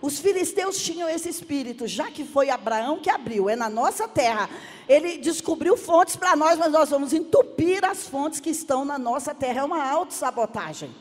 Os 0.00 0.18
filisteus 0.18 0.78
tinham 0.78 1.08
esse 1.08 1.28
espírito, 1.28 1.86
já 1.86 2.10
que 2.10 2.24
foi 2.24 2.48
Abraão 2.48 2.98
que 2.98 3.10
abriu, 3.10 3.48
é 3.50 3.54
na 3.54 3.68
nossa 3.68 4.08
terra. 4.08 4.48
Ele 4.88 5.18
descobriu 5.18 5.76
fontes 5.76 6.16
para 6.16 6.34
nós, 6.34 6.58
mas 6.58 6.72
nós 6.72 6.88
vamos 6.88 7.12
entupir 7.12 7.84
as 7.84 8.08
fontes 8.08 8.40
que 8.40 8.50
estão 8.50 8.86
na 8.86 8.98
nossa 8.98 9.34
terra. 9.34 9.60
É 9.60 9.64
uma 9.64 9.86
autossabotagem. 9.86 10.94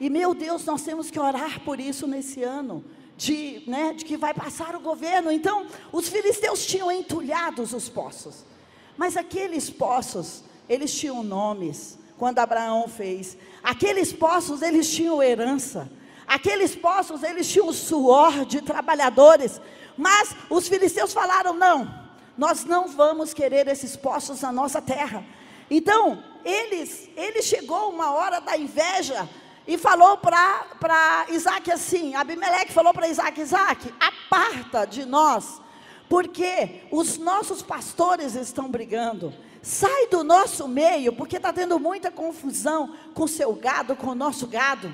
E 0.00 0.08
meu 0.08 0.34
Deus, 0.34 0.64
nós 0.64 0.82
temos 0.82 1.10
que 1.10 1.18
orar 1.18 1.60
por 1.64 1.80
isso 1.80 2.06
nesse 2.06 2.44
ano. 2.44 2.84
De, 3.18 3.64
né, 3.66 3.94
de 3.94 4.04
que 4.04 4.16
vai 4.16 4.32
passar 4.32 4.76
o 4.76 4.80
governo. 4.80 5.30
Então, 5.32 5.66
os 5.90 6.08
filisteus 6.08 6.64
tinham 6.64 6.90
entulhados 6.90 7.72
os 7.72 7.88
poços. 7.88 8.44
Mas 8.96 9.16
aqueles 9.16 9.68
poços, 9.68 10.44
eles 10.68 10.94
tinham 10.94 11.24
nomes, 11.24 11.98
quando 12.16 12.38
Abraão 12.38 12.86
fez. 12.86 13.36
Aqueles 13.62 14.12
poços, 14.12 14.62
eles 14.62 14.88
tinham 14.88 15.20
herança. 15.20 15.90
Aqueles 16.28 16.76
poços, 16.76 17.22
eles 17.22 17.48
tinham 17.48 17.72
suor 17.72 18.44
de 18.44 18.60
trabalhadores, 18.60 19.60
mas 19.96 20.36
os 20.48 20.68
filisteus 20.68 21.12
falaram: 21.12 21.54
não, 21.54 21.92
nós 22.36 22.64
não 22.64 22.86
vamos 22.86 23.34
querer 23.34 23.66
esses 23.66 23.96
poços 23.96 24.42
na 24.42 24.52
nossa 24.52 24.80
terra. 24.80 25.24
Então, 25.70 26.22
eles, 26.44 27.10
ele 27.16 27.42
chegou 27.42 27.90
uma 27.90 28.12
hora 28.12 28.40
da 28.40 28.56
inveja 28.56 29.28
e 29.68 29.76
falou 29.76 30.16
para 30.16 31.26
Isaac 31.28 31.70
assim: 31.70 32.14
Abimeleque 32.14 32.72
falou 32.72 32.94
para 32.94 33.06
Isaac: 33.06 33.38
Isaac, 33.38 33.94
aparta 34.00 34.86
de 34.86 35.04
nós, 35.04 35.60
porque 36.08 36.84
os 36.90 37.18
nossos 37.18 37.60
pastores 37.60 38.34
estão 38.34 38.70
brigando. 38.70 39.32
Sai 39.60 40.06
do 40.06 40.24
nosso 40.24 40.66
meio, 40.66 41.12
porque 41.12 41.36
está 41.36 41.52
tendo 41.52 41.78
muita 41.78 42.10
confusão 42.10 42.94
com 43.12 43.26
seu 43.26 43.52
gado, 43.52 43.94
com 43.94 44.06
o 44.06 44.14
nosso 44.14 44.46
gado. 44.46 44.92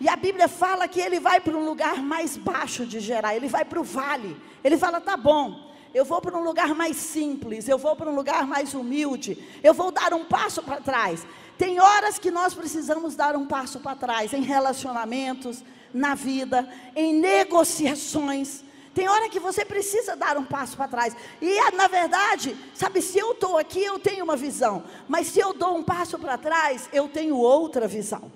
E 0.00 0.08
a 0.08 0.16
Bíblia 0.16 0.48
fala 0.48 0.88
que 0.88 1.00
ele 1.00 1.20
vai 1.20 1.38
para 1.38 1.56
um 1.56 1.64
lugar 1.64 2.02
mais 2.02 2.36
baixo 2.36 2.84
de 2.84 2.98
Gerar, 2.98 3.36
ele 3.36 3.46
vai 3.46 3.64
para 3.64 3.78
o 3.78 3.84
vale. 3.84 4.36
Ele 4.64 4.76
fala: 4.76 5.00
tá 5.00 5.16
bom, 5.16 5.70
eu 5.94 6.04
vou 6.04 6.20
para 6.20 6.36
um 6.36 6.42
lugar 6.42 6.74
mais 6.74 6.96
simples, 6.96 7.68
eu 7.68 7.78
vou 7.78 7.94
para 7.94 8.10
um 8.10 8.14
lugar 8.14 8.44
mais 8.44 8.74
humilde, 8.74 9.38
eu 9.62 9.72
vou 9.72 9.92
dar 9.92 10.12
um 10.12 10.24
passo 10.24 10.62
para 10.64 10.80
trás. 10.80 11.24
Tem 11.58 11.80
horas 11.80 12.18
que 12.18 12.30
nós 12.30 12.54
precisamos 12.54 13.14
dar 13.14 13.34
um 13.34 13.46
passo 13.46 13.80
para 13.80 13.96
trás 13.96 14.32
em 14.32 14.42
relacionamentos, 14.42 15.64
na 15.92 16.14
vida, 16.14 16.68
em 16.94 17.14
negociações. 17.14 18.62
Tem 18.94 19.08
hora 19.08 19.28
que 19.28 19.40
você 19.40 19.64
precisa 19.64 20.16
dar 20.16 20.36
um 20.36 20.44
passo 20.44 20.76
para 20.76 20.88
trás. 20.88 21.16
E 21.40 21.70
na 21.72 21.86
verdade, 21.86 22.56
sabe, 22.74 23.00
se 23.00 23.18
eu 23.18 23.32
estou 23.32 23.58
aqui, 23.58 23.82
eu 23.82 23.98
tenho 23.98 24.24
uma 24.24 24.36
visão. 24.36 24.84
Mas 25.08 25.28
se 25.28 25.40
eu 25.40 25.52
dou 25.52 25.76
um 25.76 25.82
passo 25.82 26.18
para 26.18 26.38
trás, 26.38 26.88
eu 26.92 27.08
tenho 27.08 27.36
outra 27.36 27.86
visão. 27.86 28.30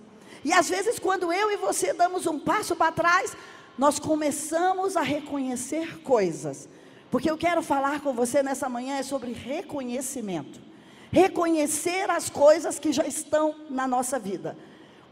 E 0.44 0.52
às 0.52 0.68
vezes, 0.68 0.98
quando 0.98 1.32
eu 1.32 1.50
e 1.50 1.56
você 1.56 1.92
damos 1.92 2.26
um 2.26 2.38
passo 2.38 2.74
para 2.74 2.92
trás, 2.92 3.36
nós 3.76 3.98
começamos 3.98 4.96
a 4.96 5.02
reconhecer 5.02 6.02
coisas. 6.02 6.68
Porque 7.10 7.30
eu 7.30 7.36
quero 7.36 7.62
falar 7.62 8.00
com 8.00 8.12
você 8.12 8.42
nessa 8.42 8.68
manhã 8.68 8.96
é 8.96 9.02
sobre 9.02 9.32
reconhecimento. 9.32 10.69
Reconhecer 11.10 12.08
as 12.10 12.30
coisas 12.30 12.78
que 12.78 12.92
já 12.92 13.06
estão 13.06 13.54
na 13.68 13.86
nossa 13.86 14.18
vida. 14.18 14.56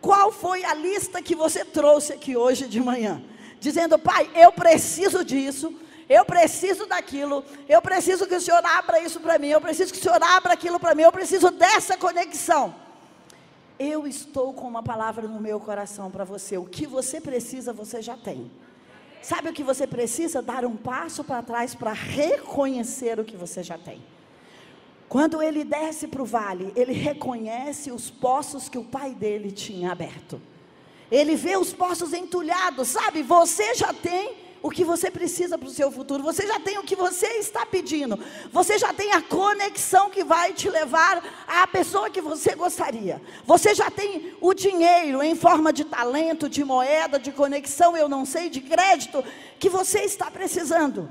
Qual 0.01 0.31
foi 0.31 0.65
a 0.65 0.75
lista 0.75 1.21
que 1.21 1.35
você 1.35 1.65
trouxe 1.65 2.13
aqui 2.13 2.37
hoje 2.37 2.69
de 2.69 2.81
manhã? 2.81 3.23
Dizendo, 3.59 3.99
pai, 3.99 4.31
eu 4.35 4.53
preciso 4.53 5.25
disso, 5.25 5.75
eu 6.09 6.25
preciso 6.25 6.87
daquilo, 6.87 7.45
eu 7.69 7.83
preciso 7.83 8.27
que 8.27 8.37
o 8.37 8.41
Senhor 8.41 8.65
abra 8.65 9.01
isso 9.01 9.19
para 9.19 9.39
mim, 9.39 9.49
eu 9.49 9.61
preciso 9.61 9.93
que 9.93 9.99
o 9.99 10.03
Senhor 10.03 10.23
abra 10.23 10.53
aquilo 10.53 10.79
para 10.79 10.95
mim, 10.95 11.03
eu 11.03 11.13
preciso 11.13 11.51
dessa 11.51 11.97
conexão. 11.97 12.75
Eu 13.77 14.07
estou 14.07 14.53
com 14.53 14.67
uma 14.67 14.83
palavra 14.83 15.27
no 15.27 15.41
meu 15.41 15.61
coração 15.61 16.11
para 16.11 16.25
você. 16.25 16.57
O 16.57 16.65
que 16.65 16.87
você 16.87 17.21
precisa, 17.21 17.73
você 17.73 18.01
já 18.01 18.17
tem. 18.17 18.51
Sabe 19.23 19.51
o 19.51 19.53
que 19.53 19.63
você 19.63 19.87
precisa? 19.87 20.41
Dar 20.41 20.65
um 20.65 20.77
passo 20.77 21.23
para 21.23 21.43
trás 21.43 21.75
para 21.75 21.93
reconhecer 21.93 23.19
o 23.19 23.25
que 23.25 23.37
você 23.37 23.63
já 23.63 23.77
tem. 23.77 24.01
Quando 25.09 25.43
ele 25.43 25.65
desce 25.65 26.07
para 26.07 26.23
o 26.23 26.27
vale, 26.27 26.73
ele 26.77 26.93
reconhece 26.93 27.91
os 27.91 28.11
poços 28.11 28.69
que 28.69 28.77
o 28.77 28.85
pai 28.85 29.15
dele 29.15 29.51
tinha 29.51 29.91
aberto. 29.91 30.41
Ele 31.11 31.35
vê 31.35 31.57
os 31.57 31.73
poços 31.73 32.13
entulhados, 32.13 32.89
sabe? 32.89 33.23
Você 33.23 33.75
já 33.75 33.95
tem 33.95 34.37
o 34.63 34.71
que 34.71 34.85
você 34.85 35.11
precisa 35.11 35.57
para 35.57 35.69
o 35.69 35.73
seu 35.73 35.91
futuro, 35.91 36.23
você 36.23 36.47
já 36.47 36.59
tem 36.59 36.79
o 36.79 36.83
que 36.83 36.97
você 36.97 37.27
está 37.39 37.65
pedindo, 37.65 38.19
você 38.53 38.77
já 38.77 38.93
tem 38.93 39.13
a 39.13 39.23
conexão 39.23 40.11
que 40.11 40.25
vai 40.25 40.53
te 40.53 40.69
levar 40.69 41.23
à 41.47 41.67
pessoa 41.67 42.11
que 42.11 42.21
você 42.21 42.55
gostaria, 42.55 43.23
você 43.47 43.75
já 43.75 43.91
tem 43.91 44.35
o 44.41 44.53
dinheiro 44.53 45.23
em 45.23 45.37
forma 45.37 45.73
de 45.73 45.85
talento, 45.85 46.49
de 46.49 46.65
moeda, 46.65 47.19
de 47.19 47.31
conexão, 47.31 47.97
eu 47.97 48.09
não 48.09 48.27
sei, 48.27 48.51
de 48.51 48.61
crédito, 48.61 49.25
que 49.59 49.69
você 49.69 50.01
está 50.01 50.31
precisando. 50.31 51.09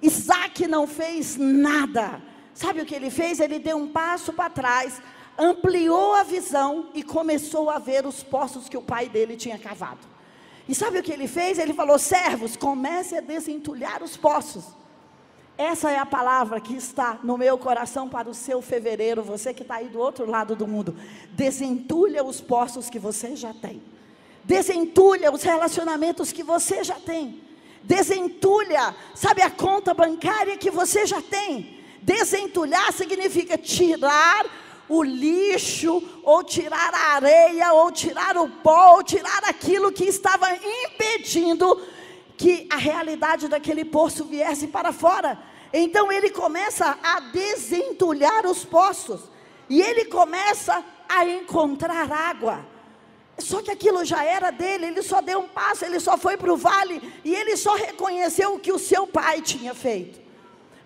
Isaac 0.00 0.66
não 0.68 0.86
fez 0.86 1.36
nada, 1.36 2.22
sabe 2.54 2.80
o 2.80 2.86
que 2.86 2.94
ele 2.94 3.10
fez? 3.10 3.40
Ele 3.40 3.58
deu 3.58 3.76
um 3.76 3.88
passo 3.88 4.32
para 4.32 4.48
trás, 4.48 5.02
ampliou 5.36 6.14
a 6.14 6.22
visão 6.22 6.88
e 6.94 7.02
começou 7.02 7.68
a 7.68 7.78
ver 7.78 8.06
os 8.06 8.22
poços 8.22 8.68
que 8.68 8.76
o 8.76 8.82
pai 8.82 9.08
dele 9.08 9.36
tinha 9.36 9.58
cavado. 9.58 10.00
E 10.68 10.74
sabe 10.74 10.98
o 10.98 11.02
que 11.02 11.12
ele 11.12 11.28
fez? 11.28 11.58
Ele 11.58 11.74
falou: 11.74 11.98
servos, 11.98 12.56
comece 12.56 13.16
a 13.16 13.20
desentulhar 13.20 14.02
os 14.02 14.16
poços. 14.16 14.64
Essa 15.56 15.90
é 15.90 15.98
a 15.98 16.06
palavra 16.06 16.60
que 16.60 16.74
está 16.74 17.20
no 17.22 17.38
meu 17.38 17.56
coração 17.56 18.08
para 18.08 18.28
o 18.28 18.34
seu 18.34 18.60
fevereiro, 18.60 19.22
você 19.22 19.54
que 19.54 19.62
está 19.62 19.76
aí 19.76 19.88
do 19.88 20.00
outro 20.00 20.28
lado 20.28 20.56
do 20.56 20.66
mundo. 20.66 20.96
Desentulha 21.30 22.24
os 22.24 22.40
poços 22.40 22.90
que 22.90 22.98
você 22.98 23.36
já 23.36 23.54
tem. 23.54 23.80
Desentulha 24.42 25.30
os 25.30 25.42
relacionamentos 25.42 26.32
que 26.32 26.42
você 26.42 26.82
já 26.82 26.96
tem. 26.96 27.40
Desentulha, 27.84 28.96
sabe, 29.14 29.42
a 29.42 29.50
conta 29.50 29.94
bancária 29.94 30.56
que 30.56 30.70
você 30.70 31.06
já 31.06 31.22
tem. 31.22 31.83
Desentulhar 32.04 32.92
significa 32.92 33.56
tirar 33.56 34.44
o 34.86 35.02
lixo, 35.02 36.02
ou 36.22 36.44
tirar 36.44 36.92
a 36.92 37.14
areia, 37.14 37.72
ou 37.72 37.90
tirar 37.90 38.36
o 38.36 38.46
pó, 38.46 38.96
ou 38.96 39.02
tirar 39.02 39.42
aquilo 39.44 39.90
que 39.90 40.04
estava 40.04 40.46
impedindo 40.54 41.80
que 42.36 42.66
a 42.70 42.76
realidade 42.76 43.48
daquele 43.48 43.86
poço 43.86 44.26
viesse 44.26 44.66
para 44.66 44.92
fora. 44.92 45.38
Então 45.72 46.12
ele 46.12 46.28
começa 46.28 46.98
a 47.02 47.20
desentulhar 47.20 48.44
os 48.46 48.66
poços, 48.66 49.22
e 49.70 49.80
ele 49.80 50.04
começa 50.04 50.84
a 51.08 51.26
encontrar 51.26 52.12
água. 52.12 52.66
Só 53.38 53.62
que 53.62 53.70
aquilo 53.70 54.04
já 54.04 54.22
era 54.22 54.50
dele, 54.50 54.86
ele 54.86 55.02
só 55.02 55.22
deu 55.22 55.40
um 55.40 55.48
passo, 55.48 55.86
ele 55.86 55.98
só 55.98 56.18
foi 56.18 56.36
para 56.36 56.52
o 56.52 56.56
vale, 56.58 57.00
e 57.24 57.34
ele 57.34 57.56
só 57.56 57.74
reconheceu 57.74 58.54
o 58.54 58.60
que 58.60 58.70
o 58.70 58.78
seu 58.78 59.06
pai 59.06 59.40
tinha 59.40 59.74
feito. 59.74 60.23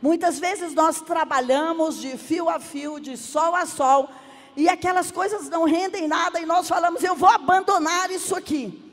Muitas 0.00 0.38
vezes 0.38 0.74
nós 0.74 1.00
trabalhamos 1.00 2.00
de 2.00 2.16
fio 2.16 2.48
a 2.48 2.60
fio, 2.60 3.00
de 3.00 3.16
sol 3.16 3.54
a 3.54 3.66
sol, 3.66 4.08
e 4.56 4.68
aquelas 4.68 5.10
coisas 5.10 5.48
não 5.48 5.64
rendem 5.64 6.06
nada, 6.06 6.40
e 6.40 6.46
nós 6.46 6.68
falamos: 6.68 7.02
eu 7.02 7.14
vou 7.14 7.28
abandonar 7.28 8.10
isso 8.10 8.34
aqui. 8.34 8.84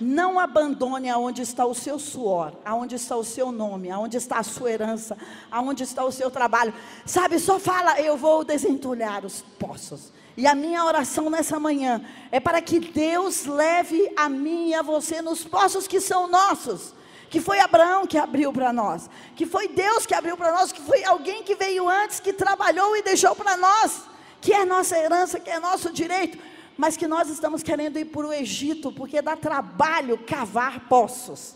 Não 0.00 0.38
abandone 0.38 1.08
aonde 1.08 1.42
está 1.42 1.64
o 1.64 1.74
seu 1.74 1.98
suor, 1.98 2.52
aonde 2.64 2.96
está 2.96 3.14
o 3.16 3.22
seu 3.22 3.52
nome, 3.52 3.90
aonde 3.90 4.16
está 4.16 4.38
a 4.38 4.42
sua 4.42 4.72
herança, 4.72 5.16
aonde 5.50 5.84
está 5.84 6.04
o 6.04 6.10
seu 6.10 6.28
trabalho. 6.30 6.74
Sabe, 7.06 7.38
só 7.38 7.58
fala, 7.58 8.00
eu 8.00 8.16
vou 8.16 8.42
desentulhar 8.42 9.24
os 9.24 9.42
poços. 9.58 10.12
E 10.36 10.46
a 10.46 10.54
minha 10.54 10.84
oração 10.84 11.30
nessa 11.30 11.60
manhã 11.60 12.02
é 12.32 12.40
para 12.40 12.60
que 12.60 12.80
Deus 12.80 13.44
leve 13.44 14.12
a 14.16 14.28
mim 14.28 14.70
e 14.70 14.74
a 14.74 14.82
você 14.82 15.22
nos 15.22 15.44
poços 15.44 15.86
que 15.86 16.00
são 16.00 16.26
nossos. 16.26 16.94
Que 17.32 17.40
foi 17.40 17.58
Abraão 17.60 18.06
que 18.06 18.18
abriu 18.18 18.52
para 18.52 18.74
nós, 18.74 19.08
que 19.34 19.46
foi 19.46 19.66
Deus 19.66 20.04
que 20.04 20.14
abriu 20.14 20.36
para 20.36 20.52
nós, 20.52 20.70
que 20.70 20.82
foi 20.82 21.02
alguém 21.02 21.42
que 21.42 21.54
veio 21.54 21.88
antes, 21.88 22.20
que 22.20 22.30
trabalhou 22.30 22.94
e 22.94 23.00
deixou 23.02 23.34
para 23.34 23.56
nós. 23.56 24.02
Que 24.38 24.52
é 24.52 24.66
nossa 24.66 24.98
herança, 24.98 25.40
que 25.40 25.48
é 25.48 25.58
nosso 25.58 25.90
direito, 25.90 26.36
mas 26.76 26.94
que 26.94 27.06
nós 27.06 27.30
estamos 27.30 27.62
querendo 27.62 27.98
ir 27.98 28.04
para 28.04 28.26
o 28.26 28.34
Egito, 28.34 28.92
porque 28.92 29.22
dá 29.22 29.34
trabalho 29.34 30.18
cavar 30.18 30.80
poços, 30.90 31.54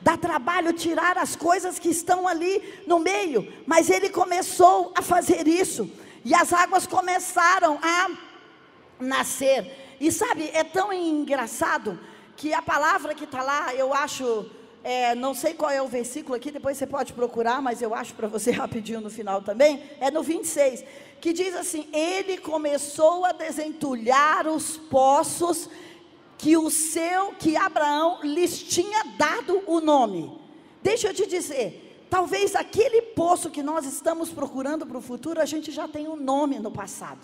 dá 0.00 0.16
trabalho 0.16 0.72
tirar 0.72 1.18
as 1.18 1.36
coisas 1.36 1.78
que 1.78 1.90
estão 1.90 2.26
ali 2.26 2.82
no 2.86 2.98
meio, 2.98 3.52
mas 3.66 3.90
ele 3.90 4.08
começou 4.08 4.94
a 4.96 5.02
fazer 5.02 5.46
isso, 5.46 5.90
e 6.24 6.34
as 6.34 6.54
águas 6.54 6.86
começaram 6.86 7.78
a 7.82 8.08
nascer, 8.98 9.96
e 10.00 10.10
sabe, 10.10 10.48
é 10.54 10.64
tão 10.64 10.90
engraçado 10.90 12.00
que 12.34 12.54
a 12.54 12.62
palavra 12.62 13.14
que 13.14 13.24
está 13.24 13.42
lá, 13.42 13.74
eu 13.74 13.92
acho 13.92 14.48
é, 14.84 15.14
não 15.14 15.34
sei 15.34 15.54
qual 15.54 15.70
é 15.70 15.82
o 15.82 15.88
versículo 15.88 16.34
aqui, 16.34 16.50
depois 16.50 16.76
você 16.76 16.86
pode 16.86 17.12
procurar, 17.12 17.60
mas 17.60 17.82
eu 17.82 17.94
acho 17.94 18.14
para 18.14 18.28
você 18.28 18.50
rapidinho 18.52 19.00
no 19.00 19.10
final 19.10 19.42
também, 19.42 19.82
é 20.00 20.10
no 20.10 20.22
26 20.22 20.84
que 21.20 21.32
diz 21.32 21.54
assim: 21.54 21.88
Ele 21.92 22.38
começou 22.38 23.24
a 23.24 23.32
desentulhar 23.32 24.46
os 24.46 24.76
poços 24.76 25.68
que 26.36 26.56
o 26.56 26.70
seu, 26.70 27.32
que 27.32 27.56
Abraão 27.56 28.20
lhes 28.22 28.62
tinha 28.62 29.04
dado 29.16 29.62
o 29.66 29.80
nome. 29.80 30.38
Deixa 30.82 31.08
eu 31.08 31.14
te 31.14 31.26
dizer, 31.26 32.06
talvez 32.08 32.54
aquele 32.54 33.02
poço 33.02 33.50
que 33.50 33.62
nós 33.62 33.84
estamos 33.84 34.30
procurando 34.30 34.86
para 34.86 34.96
o 34.96 35.02
futuro, 35.02 35.40
a 35.40 35.44
gente 35.44 35.72
já 35.72 35.88
tem 35.88 36.06
um 36.06 36.16
nome 36.16 36.58
no 36.60 36.70
passado. 36.70 37.18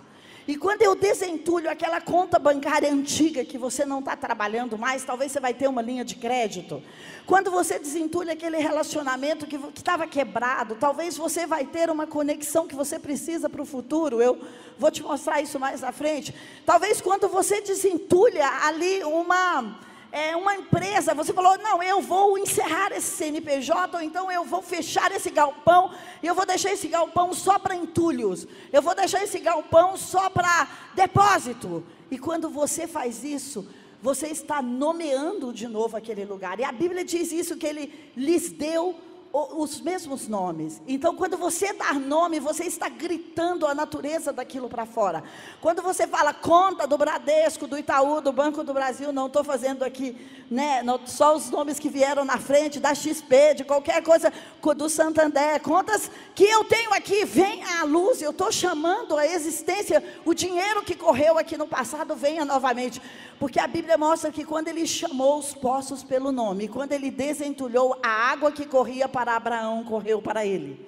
E 0.46 0.56
quando 0.56 0.82
eu 0.82 0.94
desentulho 0.94 1.70
aquela 1.70 2.02
conta 2.02 2.38
bancária 2.38 2.92
antiga 2.92 3.44
que 3.44 3.56
você 3.56 3.86
não 3.86 4.00
está 4.00 4.14
trabalhando 4.14 4.76
mais, 4.76 5.02
talvez 5.02 5.32
você 5.32 5.40
vai 5.40 5.54
ter 5.54 5.66
uma 5.68 5.80
linha 5.80 6.04
de 6.04 6.16
crédito. 6.16 6.82
Quando 7.24 7.50
você 7.50 7.78
desentulha 7.78 8.34
aquele 8.34 8.58
relacionamento 8.58 9.46
que 9.46 9.58
estava 9.74 10.06
quebrado, 10.06 10.76
talvez 10.78 11.16
você 11.16 11.46
vai 11.46 11.64
ter 11.64 11.88
uma 11.88 12.06
conexão 12.06 12.66
que 12.66 12.74
você 12.74 12.98
precisa 12.98 13.48
para 13.48 13.62
o 13.62 13.66
futuro. 13.66 14.20
Eu 14.20 14.38
vou 14.78 14.90
te 14.90 15.02
mostrar 15.02 15.40
isso 15.40 15.58
mais 15.58 15.82
à 15.82 15.92
frente. 15.92 16.34
Talvez 16.66 17.00
quando 17.00 17.26
você 17.26 17.62
desentulha 17.62 18.46
ali 18.66 19.02
uma 19.02 19.78
é, 20.14 20.36
uma 20.36 20.54
empresa, 20.54 21.12
você 21.12 21.32
falou, 21.32 21.58
não, 21.58 21.82
eu 21.82 22.00
vou 22.00 22.38
encerrar 22.38 22.92
esse 22.92 23.16
CNPJ, 23.16 23.96
ou 23.96 24.00
então 24.00 24.30
eu 24.30 24.44
vou 24.44 24.62
fechar 24.62 25.10
esse 25.10 25.28
galpão, 25.28 25.90
e 26.22 26.26
eu 26.28 26.36
vou 26.36 26.46
deixar 26.46 26.72
esse 26.72 26.86
galpão 26.86 27.32
só 27.32 27.58
para 27.58 27.74
entulhos, 27.74 28.46
eu 28.72 28.80
vou 28.80 28.94
deixar 28.94 29.24
esse 29.24 29.40
galpão 29.40 29.96
só 29.96 30.30
para 30.30 30.68
depósito. 30.94 31.84
E 32.12 32.16
quando 32.16 32.48
você 32.48 32.86
faz 32.86 33.24
isso, 33.24 33.66
você 34.00 34.28
está 34.28 34.62
nomeando 34.62 35.52
de 35.52 35.66
novo 35.66 35.96
aquele 35.96 36.24
lugar. 36.24 36.60
E 36.60 36.64
a 36.64 36.70
Bíblia 36.70 37.04
diz 37.04 37.32
isso, 37.32 37.56
que 37.56 37.66
ele 37.66 38.12
lhes 38.16 38.52
deu 38.52 38.94
os 39.34 39.80
mesmos 39.80 40.28
nomes. 40.28 40.80
Então, 40.86 41.16
quando 41.16 41.36
você 41.36 41.72
dá 41.72 41.92
nome, 41.94 42.38
você 42.38 42.64
está 42.64 42.88
gritando 42.88 43.66
a 43.66 43.74
natureza 43.74 44.32
daquilo 44.32 44.68
para 44.68 44.86
fora. 44.86 45.24
Quando 45.60 45.82
você 45.82 46.06
fala 46.06 46.32
conta 46.32 46.86
do 46.86 46.96
Bradesco, 46.96 47.66
do 47.66 47.76
Itaú, 47.76 48.20
do 48.20 48.32
Banco 48.32 48.62
do 48.62 48.72
Brasil, 48.72 49.12
não 49.12 49.26
estou 49.26 49.42
fazendo 49.42 49.82
aqui, 49.82 50.16
né, 50.48 50.84
só 51.06 51.34
os 51.34 51.50
nomes 51.50 51.80
que 51.80 51.88
vieram 51.88 52.24
na 52.24 52.38
frente, 52.38 52.78
da 52.78 52.94
XP, 52.94 53.54
de 53.56 53.64
qualquer 53.64 54.04
coisa, 54.04 54.32
do 54.76 54.88
Santander, 54.88 55.60
contas 55.60 56.10
que 56.34 56.44
eu 56.44 56.64
tenho 56.64 56.94
aqui, 56.94 57.24
vem 57.24 57.62
à 57.64 57.84
luz, 57.84 58.22
eu 58.22 58.30
estou 58.30 58.52
chamando 58.52 59.16
a 59.16 59.26
existência, 59.26 60.02
o 60.24 60.32
dinheiro 60.32 60.82
que 60.82 60.94
correu 60.94 61.38
aqui 61.38 61.56
no 61.56 61.66
passado 61.66 62.14
venha 62.14 62.44
novamente. 62.44 63.02
Porque 63.38 63.58
a 63.58 63.66
Bíblia 63.66 63.98
mostra 63.98 64.30
que 64.30 64.44
quando 64.44 64.68
ele 64.68 64.86
chamou 64.86 65.38
os 65.38 65.52
poços 65.52 66.04
pelo 66.04 66.30
nome, 66.30 66.68
quando 66.68 66.92
ele 66.92 67.10
desentulhou 67.10 67.98
a 68.02 68.08
água 68.08 68.52
que 68.52 68.64
corria 68.64 69.08
para 69.08 69.23
Abraão, 69.28 69.84
correu 69.84 70.20
para 70.20 70.44
ele. 70.44 70.86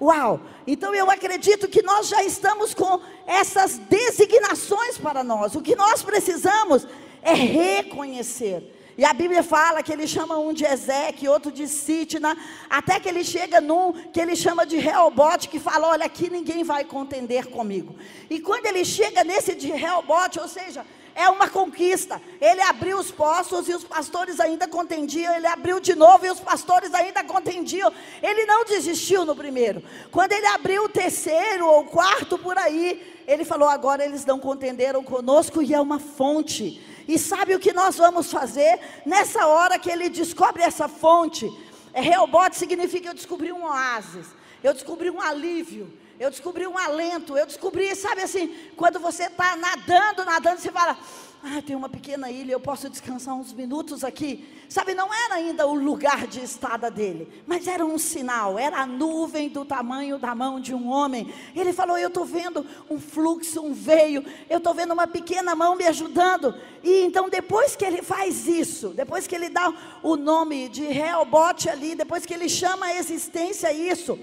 Uau! 0.00 0.40
Então 0.66 0.94
eu 0.94 1.10
acredito 1.10 1.68
que 1.68 1.82
nós 1.82 2.08
já 2.08 2.24
estamos 2.24 2.74
com 2.74 3.00
essas 3.26 3.78
designações 3.78 4.98
para 4.98 5.22
nós. 5.22 5.54
O 5.54 5.62
que 5.62 5.76
nós 5.76 6.02
precisamos 6.02 6.86
é 7.22 7.34
reconhecer. 7.34 8.78
E 8.98 9.04
a 9.04 9.12
Bíblia 9.12 9.42
fala 9.42 9.82
que 9.82 9.92
ele 9.92 10.06
chama 10.06 10.36
um 10.36 10.52
de 10.52 10.64
Ezequiel, 10.64 11.32
outro 11.32 11.50
de 11.50 11.66
Sitna, 11.66 12.36
até 12.68 13.00
que 13.00 13.08
ele 13.08 13.24
chega 13.24 13.60
num 13.60 13.92
que 13.92 14.20
ele 14.20 14.36
chama 14.36 14.66
de 14.66 14.76
Reobote, 14.76 15.48
que 15.48 15.58
fala: 15.58 15.88
Olha, 15.88 16.04
aqui 16.04 16.28
ninguém 16.28 16.62
vai 16.62 16.84
contender 16.84 17.46
comigo. 17.46 17.94
E 18.28 18.40
quando 18.40 18.66
ele 18.66 18.84
chega 18.84 19.24
nesse 19.24 19.54
de 19.54 19.68
Reobote, 19.68 20.38
ou 20.40 20.48
seja, 20.48 20.84
é 21.14 21.28
uma 21.28 21.48
conquista. 21.48 22.20
Ele 22.40 22.60
abriu 22.62 22.98
os 22.98 23.10
poços 23.10 23.68
e 23.68 23.74
os 23.74 23.84
pastores 23.84 24.40
ainda 24.40 24.66
contendiam. 24.66 25.34
Ele 25.34 25.46
abriu 25.46 25.80
de 25.80 25.94
novo 25.94 26.26
e 26.26 26.30
os 26.30 26.40
pastores 26.40 26.92
ainda 26.94 27.22
contendiam. 27.24 27.92
Ele 28.22 28.46
não 28.46 28.64
desistiu 28.64 29.24
no 29.24 29.36
primeiro. 29.36 29.82
Quando 30.10 30.32
ele 30.32 30.46
abriu 30.46 30.84
o 30.84 30.88
terceiro 30.88 31.66
ou 31.66 31.84
quarto 31.84 32.38
por 32.38 32.56
aí, 32.58 33.22
ele 33.26 33.44
falou: 33.44 33.68
agora 33.68 34.04
eles 34.04 34.24
não 34.24 34.38
contenderam 34.38 35.02
conosco 35.02 35.62
e 35.62 35.74
é 35.74 35.80
uma 35.80 35.98
fonte. 35.98 36.80
E 37.06 37.18
sabe 37.18 37.54
o 37.54 37.60
que 37.60 37.72
nós 37.72 37.96
vamos 37.96 38.30
fazer? 38.30 38.78
Nessa 39.04 39.46
hora 39.46 39.78
que 39.78 39.90
ele 39.90 40.08
descobre 40.08 40.62
essa 40.62 40.88
fonte, 40.88 41.50
é, 41.92 42.00
Reobote 42.00 42.56
significa 42.56 43.08
eu 43.08 43.14
descobri 43.14 43.52
um 43.52 43.64
oásis, 43.64 44.26
eu 44.62 44.72
descobri 44.72 45.10
um 45.10 45.20
alívio, 45.20 45.92
eu 46.22 46.30
descobri 46.30 46.64
um 46.68 46.78
alento, 46.78 47.36
eu 47.36 47.44
descobri, 47.44 47.96
sabe 47.96 48.22
assim, 48.22 48.54
quando 48.76 49.00
você 49.00 49.24
está 49.24 49.56
nadando, 49.56 50.24
nadando, 50.24 50.60
você 50.60 50.70
fala, 50.70 50.96
ah, 51.42 51.60
tem 51.60 51.74
uma 51.74 51.88
pequena 51.88 52.30
ilha, 52.30 52.52
eu 52.52 52.60
posso 52.60 52.88
descansar 52.88 53.34
uns 53.34 53.52
minutos 53.52 54.04
aqui. 54.04 54.48
Sabe, 54.68 54.94
não 54.94 55.12
era 55.12 55.34
ainda 55.34 55.66
o 55.66 55.74
lugar 55.74 56.28
de 56.28 56.38
estada 56.38 56.88
dele, 56.88 57.42
mas 57.44 57.66
era 57.66 57.84
um 57.84 57.98
sinal, 57.98 58.56
era 58.56 58.78
a 58.78 58.86
nuvem 58.86 59.48
do 59.48 59.64
tamanho 59.64 60.16
da 60.16 60.32
mão 60.32 60.60
de 60.60 60.72
um 60.72 60.88
homem. 60.88 61.34
Ele 61.56 61.72
falou: 61.72 61.98
Eu 61.98 62.06
estou 62.06 62.24
vendo 62.24 62.64
um 62.88 63.00
fluxo, 63.00 63.60
um 63.60 63.74
veio, 63.74 64.24
eu 64.48 64.58
estou 64.58 64.72
vendo 64.72 64.92
uma 64.92 65.08
pequena 65.08 65.56
mão 65.56 65.74
me 65.74 65.84
ajudando. 65.86 66.54
E 66.84 67.02
então, 67.02 67.28
depois 67.28 67.74
que 67.74 67.84
ele 67.84 68.00
faz 68.00 68.46
isso, 68.46 68.90
depois 68.90 69.26
que 69.26 69.34
ele 69.34 69.48
dá 69.48 69.74
o 70.04 70.14
nome 70.14 70.68
de 70.68 70.84
Reobote 70.84 71.68
ali, 71.68 71.96
depois 71.96 72.24
que 72.24 72.32
ele 72.32 72.48
chama 72.48 72.86
a 72.86 72.94
existência 72.94 73.72
isso, 73.72 74.16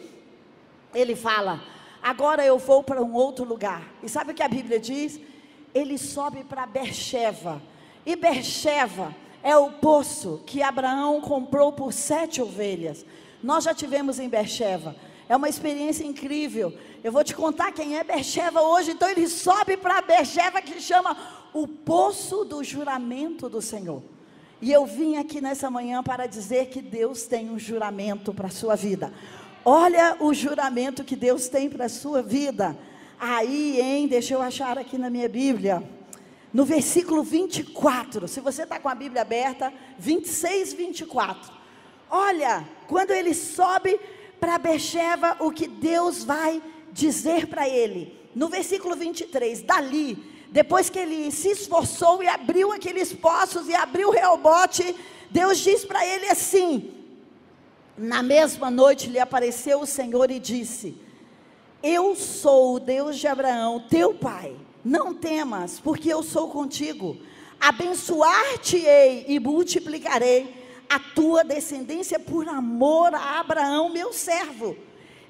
ele 0.95 1.17
fala: 1.17 1.61
agora 2.01 2.45
eu 2.45 2.57
vou 2.57 2.83
para 2.83 3.01
um 3.01 3.13
outro 3.13 3.45
lugar. 3.45 3.83
E 4.03 4.09
sabe 4.09 4.31
o 4.31 4.35
que 4.35 4.43
a 4.43 4.47
Bíblia 4.47 4.79
diz? 4.79 5.19
Ele 5.73 5.97
sobe 5.97 6.43
para 6.43 6.65
Bercheva. 6.65 7.61
E 8.05 8.15
Bercheva 8.15 9.15
é 9.43 9.55
o 9.55 9.71
poço 9.71 10.41
que 10.45 10.61
Abraão 10.61 11.21
comprou 11.21 11.71
por 11.71 11.93
sete 11.93 12.41
ovelhas. 12.41 13.05
Nós 13.41 13.63
já 13.63 13.73
tivemos 13.73 14.19
em 14.19 14.27
Bercheva. 14.27 14.95
É 15.27 15.35
uma 15.35 15.47
experiência 15.47 16.03
incrível. 16.03 16.73
Eu 17.03 17.11
vou 17.11 17.23
te 17.23 17.35
contar 17.35 17.71
quem 17.71 17.97
é 17.97 18.03
Bercheva 18.03 18.61
hoje. 18.61 18.91
Então 18.91 19.07
ele 19.07 19.27
sobe 19.27 19.77
para 19.77 20.01
Bercheva 20.01 20.61
que 20.61 20.81
chama 20.81 21.15
o 21.53 21.67
poço 21.67 22.43
do 22.43 22.63
juramento 22.63 23.47
do 23.47 23.61
Senhor. 23.61 24.01
E 24.61 24.71
eu 24.71 24.85
vim 24.85 25.15
aqui 25.15 25.39
nessa 25.39 25.69
manhã 25.69 26.03
para 26.03 26.27
dizer 26.27 26.67
que 26.67 26.81
Deus 26.81 27.23
tem 27.23 27.49
um 27.49 27.57
juramento 27.57 28.33
para 28.33 28.47
a 28.47 28.51
sua 28.51 28.75
vida. 28.75 29.13
Olha 29.65 30.15
o 30.19 30.33
juramento 30.33 31.03
que 31.03 31.15
Deus 31.15 31.47
tem 31.47 31.69
para 31.69 31.85
a 31.85 31.89
sua 31.89 32.21
vida. 32.21 32.77
Aí, 33.19 33.79
hein, 33.81 34.07
deixa 34.07 34.33
eu 34.33 34.41
achar 34.41 34.77
aqui 34.77 34.97
na 34.97 35.09
minha 35.09 35.27
Bíblia. 35.27 35.83
No 36.53 36.65
versículo 36.65 37.21
24, 37.23 38.27
se 38.27 38.39
você 38.39 38.63
está 38.63 38.79
com 38.79 38.89
a 38.89 38.95
Bíblia 38.95 39.21
aberta, 39.21 39.71
26, 39.99 40.73
24. 40.73 41.51
Olha, 42.09 42.67
quando 42.87 43.11
ele 43.11 43.33
sobe 43.33 43.99
para 44.39 44.57
Becheva, 44.57 45.35
o 45.39 45.51
que 45.51 45.67
Deus 45.67 46.23
vai 46.23 46.61
dizer 46.91 47.47
para 47.47 47.67
ele. 47.67 48.17
No 48.33 48.47
versículo 48.47 48.95
23, 48.95 49.61
dali, 49.61 50.17
depois 50.49 50.89
que 50.89 50.97
ele 50.97 51.29
se 51.31 51.49
esforçou 51.49 52.23
e 52.23 52.27
abriu 52.27 52.71
aqueles 52.71 53.13
poços 53.13 53.67
e 53.67 53.75
abriu 53.75 54.07
o 54.07 54.11
reobote, 54.11 54.95
Deus 55.29 55.59
diz 55.59 55.85
para 55.85 56.05
ele 56.05 56.25
assim: 56.27 56.98
na 57.99 58.23
mesma 58.23 58.71
noite 58.71 59.09
lhe 59.09 59.19
apareceu 59.19 59.81
o 59.81 59.85
Senhor 59.85 60.31
e 60.31 60.39
disse: 60.39 60.95
Eu 61.83 62.15
sou 62.15 62.75
o 62.75 62.79
Deus 62.79 63.17
de 63.17 63.27
Abraão, 63.27 63.85
teu 63.89 64.13
pai. 64.13 64.55
Não 64.83 65.13
temas, 65.13 65.79
porque 65.79 66.07
eu 66.11 66.23
sou 66.23 66.47
contigo. 66.47 67.17
Abençoar-te-ei 67.59 69.25
e 69.27 69.37
multiplicarei 69.37 70.55
a 70.89 70.97
tua 70.97 71.43
descendência 71.43 72.17
por 72.17 72.47
amor 72.47 73.13
a 73.13 73.41
Abraão, 73.41 73.89
meu 73.89 74.13
servo. 74.13 74.77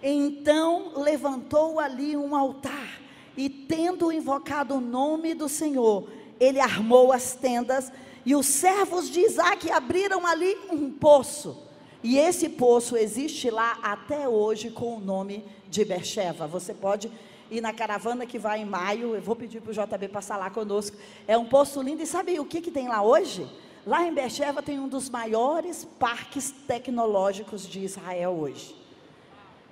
Então 0.02 0.94
levantou 0.96 1.78
ali 1.78 2.16
um 2.16 2.34
altar 2.34 3.02
E 3.36 3.50
tendo 3.50 4.14
invocado 4.14 4.76
o 4.76 4.80
nome 4.80 5.34
do 5.34 5.50
Senhor, 5.50 6.08
ele 6.40 6.60
armou 6.60 7.12
as 7.12 7.34
tendas 7.34 7.92
e 8.26 8.36
os 8.36 8.46
servos 8.46 9.10
de 9.10 9.22
Isaac 9.22 9.70
abriram 9.72 10.26
ali 10.26 10.56
um 10.72 10.92
poço. 10.92 11.69
E 12.04 12.18
esse 12.18 12.48
poço 12.48 12.96
existe 12.96 13.50
lá 13.50 13.78
até 13.84 14.28
hoje 14.28 14.70
com 14.70 14.96
o 14.96 15.00
nome 15.00 15.44
de 15.70 15.84
Bercheva. 15.84 16.48
Você 16.48 16.74
pode 16.74 17.12
ir 17.52 17.62
na 17.62 17.74
caravana 17.74 18.26
que 18.26 18.40
vai 18.40 18.62
em 18.62 18.66
maio. 18.66 19.16
Eu 19.16 19.22
vou 19.22 19.36
pedir 19.36 19.62
para 19.62 19.72
o 19.72 19.74
JB 19.74 20.08
passar 20.08 20.38
lá 20.38 20.50
conosco. 20.50 20.96
É 21.28 21.38
um 21.38 21.46
poço 21.46 21.82
lindo. 21.82 22.02
E 22.02 22.06
sabe 22.06 22.40
o 22.40 22.46
que, 22.46 22.62
que 22.62 22.72
tem 22.72 22.88
lá 22.88 23.02
hoje? 23.02 23.46
Lá 23.86 24.06
em 24.06 24.14
Bercheva 24.14 24.62
tem 24.62 24.80
um 24.80 24.88
dos 24.88 25.10
maiores 25.10 25.86
parques 26.00 26.52
tecnológicos 26.68 27.68
de 27.68 27.80
Israel 27.80 28.32
hoje. 28.32 28.76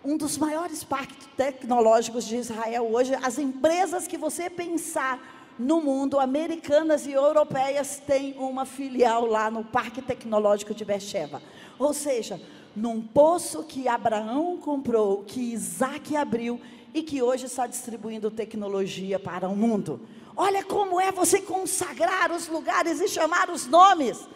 Um 0.03 0.17
dos 0.17 0.37
maiores 0.37 0.83
parques 0.83 1.27
tecnológicos 1.37 2.25
de 2.25 2.35
Israel 2.35 2.89
hoje. 2.91 3.15
As 3.15 3.37
empresas 3.37 4.07
que 4.07 4.17
você 4.17 4.49
pensar 4.49 5.37
no 5.59 5.81
mundo, 5.81 6.19
americanas 6.19 7.07
e 7.07 7.11
europeias, 7.11 8.01
têm 8.05 8.35
uma 8.37 8.65
filial 8.65 9.25
lá 9.25 9.49
no 9.49 9.63
Parque 9.63 10.01
Tecnológico 10.01 10.73
de 10.73 10.85
Bercheva. 10.85 11.41
Ou 11.79 11.93
seja, 11.93 12.41
num 12.75 13.01
poço 13.01 13.63
que 13.63 13.87
Abraão 13.87 14.57
comprou, 14.57 15.23
que 15.23 15.39
Isaac 15.39 16.15
abriu 16.15 16.59
e 16.93 17.03
que 17.03 17.21
hoje 17.21 17.45
está 17.45 17.67
distribuindo 17.67 18.31
tecnologia 18.31 19.19
para 19.19 19.47
o 19.47 19.55
mundo. 19.55 20.01
Olha 20.35 20.63
como 20.63 21.01
é 21.01 21.11
você 21.11 21.41
consagrar 21.41 22.31
os 22.31 22.47
lugares 22.47 23.01
e 23.01 23.07
chamar 23.07 23.49
os 23.49 23.65
nomes. 23.65 24.27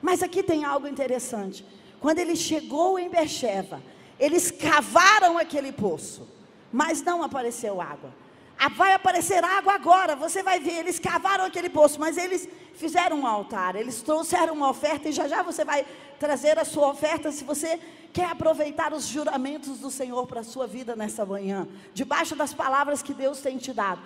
Mas 0.00 0.22
aqui 0.22 0.42
tem 0.42 0.64
algo 0.64 0.86
interessante. 0.86 1.64
Quando 2.00 2.20
ele 2.20 2.36
chegou 2.36 2.98
em 2.98 3.08
Bercheva, 3.08 3.82
eles 4.18 4.50
cavaram 4.50 5.36
aquele 5.36 5.72
poço, 5.72 6.26
mas 6.72 7.02
não 7.02 7.22
apareceu 7.22 7.80
água. 7.80 8.12
Ah, 8.58 8.68
vai 8.68 8.92
aparecer 8.92 9.44
água 9.44 9.72
agora, 9.74 10.16
você 10.16 10.42
vai 10.42 10.58
ver. 10.58 10.80
Eles 10.80 10.98
cavaram 10.98 11.44
aquele 11.44 11.68
poço, 11.68 12.00
mas 12.00 12.16
eles 12.16 12.48
fizeram 12.74 13.20
um 13.20 13.26
altar, 13.26 13.76
eles 13.76 14.02
trouxeram 14.02 14.54
uma 14.54 14.68
oferta, 14.68 15.08
e 15.08 15.12
já 15.12 15.28
já 15.28 15.42
você 15.42 15.64
vai 15.64 15.86
trazer 16.18 16.58
a 16.58 16.64
sua 16.64 16.88
oferta 16.88 17.30
se 17.30 17.44
você 17.44 17.78
quer 18.12 18.26
aproveitar 18.26 18.92
os 18.92 19.06
juramentos 19.06 19.78
do 19.78 19.90
Senhor 19.90 20.26
para 20.26 20.40
a 20.40 20.44
sua 20.44 20.66
vida 20.66 20.96
nessa 20.96 21.24
manhã, 21.24 21.68
debaixo 21.94 22.34
das 22.34 22.52
palavras 22.52 23.02
que 23.02 23.14
Deus 23.14 23.40
tem 23.40 23.58
te 23.58 23.72
dado. 23.72 24.00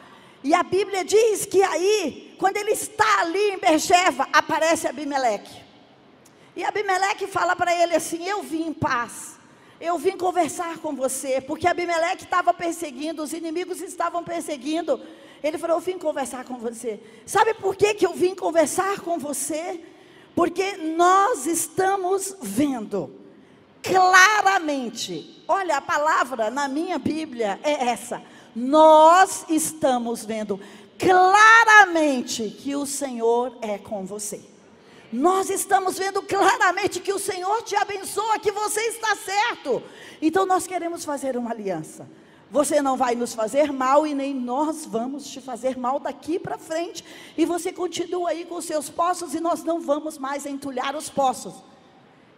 E 0.45 0.53
a 0.55 0.63
Bíblia 0.63 1.05
diz 1.05 1.47
que 1.47 1.63
aí, 1.63 2.35
quando 2.39 2.57
ele 2.57 2.73
está 2.73 3.21
ali 3.21 3.53
em 3.53 3.59
Bercheva, 3.59 4.29
aparece 4.33 4.89
Abimeleque. 4.89 5.63
E 6.57 6.65
Abimeleque 6.65 7.27
fala 7.27 7.55
para 7.55 7.75
ele 7.75 7.95
assim: 7.95 8.27
Eu 8.27 8.43
vim 8.43 8.69
em 8.69 8.73
paz 8.73 9.39
eu 9.83 9.99
vim 9.99 10.17
conversar 10.17 10.79
com 10.79 10.95
você, 10.95 11.41
porque 11.41 11.67
Abimeleque 11.67 12.23
estava 12.23 12.55
perseguindo, 12.55 13.21
os 13.21 13.33
inimigos 13.33 13.81
estavam 13.81 14.23
perseguindo. 14.23 15.01
Ele 15.43 15.59
falou: 15.59 15.77
Eu 15.77 15.81
vim 15.81 15.99
conversar 15.99 16.45
com 16.45 16.57
você. 16.57 17.01
Sabe 17.27 17.53
por 17.55 17.75
que, 17.75 17.93
que 17.95 18.07
eu 18.07 18.15
vim 18.15 18.33
conversar 18.33 19.01
com 19.01 19.19
você? 19.19 19.81
Porque 20.37 20.77
nós 20.77 21.47
estamos 21.47 22.37
vendo 22.41 23.13
claramente. 23.83 25.43
Olha, 25.49 25.79
a 25.79 25.83
palavra 25.83 26.49
na 26.49 26.69
minha 26.69 26.97
Bíblia 26.97 27.59
é 27.65 27.89
essa. 27.89 28.23
Nós 28.55 29.45
estamos 29.49 30.25
vendo 30.25 30.61
claramente 30.97 32.51
que 32.51 32.77
o 32.77 32.87
Senhor 32.87 33.59
é 33.61 33.79
com 33.79 34.07
você 34.07 34.52
nós 35.13 35.51
estamos 35.51 35.99
vendo 35.99 36.23
claramente 36.23 37.01
que 37.01 37.13
o 37.13 37.19
Senhor 37.19 37.63
te 37.63 37.77
abençoa, 37.77 38.39
que 38.39 38.51
você 38.51 38.81
está 38.81 39.15
certo. 39.15 39.83
Então 40.23 40.47
nós 40.47 40.67
queremos 40.67 41.05
fazer 41.05 41.37
uma 41.37 41.51
aliança. 41.51 42.09
Você 42.51 42.83
não 42.83 42.97
vai 42.97 43.15
nos 43.15 43.35
fazer 43.35 43.73
mal 43.73 44.07
e 44.07 44.15
nem 44.15 44.35
nós 44.35 44.87
vamos 44.87 45.27
te 45.27 45.41
fazer 45.41 45.77
mal 45.77 45.99
daqui 45.99 46.39
para 46.39 46.59
frente. 46.59 47.05
E 47.37 47.45
você 47.45 47.73
continua 47.73 48.31
aí 48.31 48.45
com 48.45 48.57
os 48.57 48.65
seus 48.65 48.89
poços 48.89 49.35
e 49.35 49.41
nós 49.41 49.63
não 49.65 49.81
vamos 49.81 50.19
mais 50.19 50.47
entulhar 50.47 50.97
os 50.97 51.09
poços. 51.09 51.55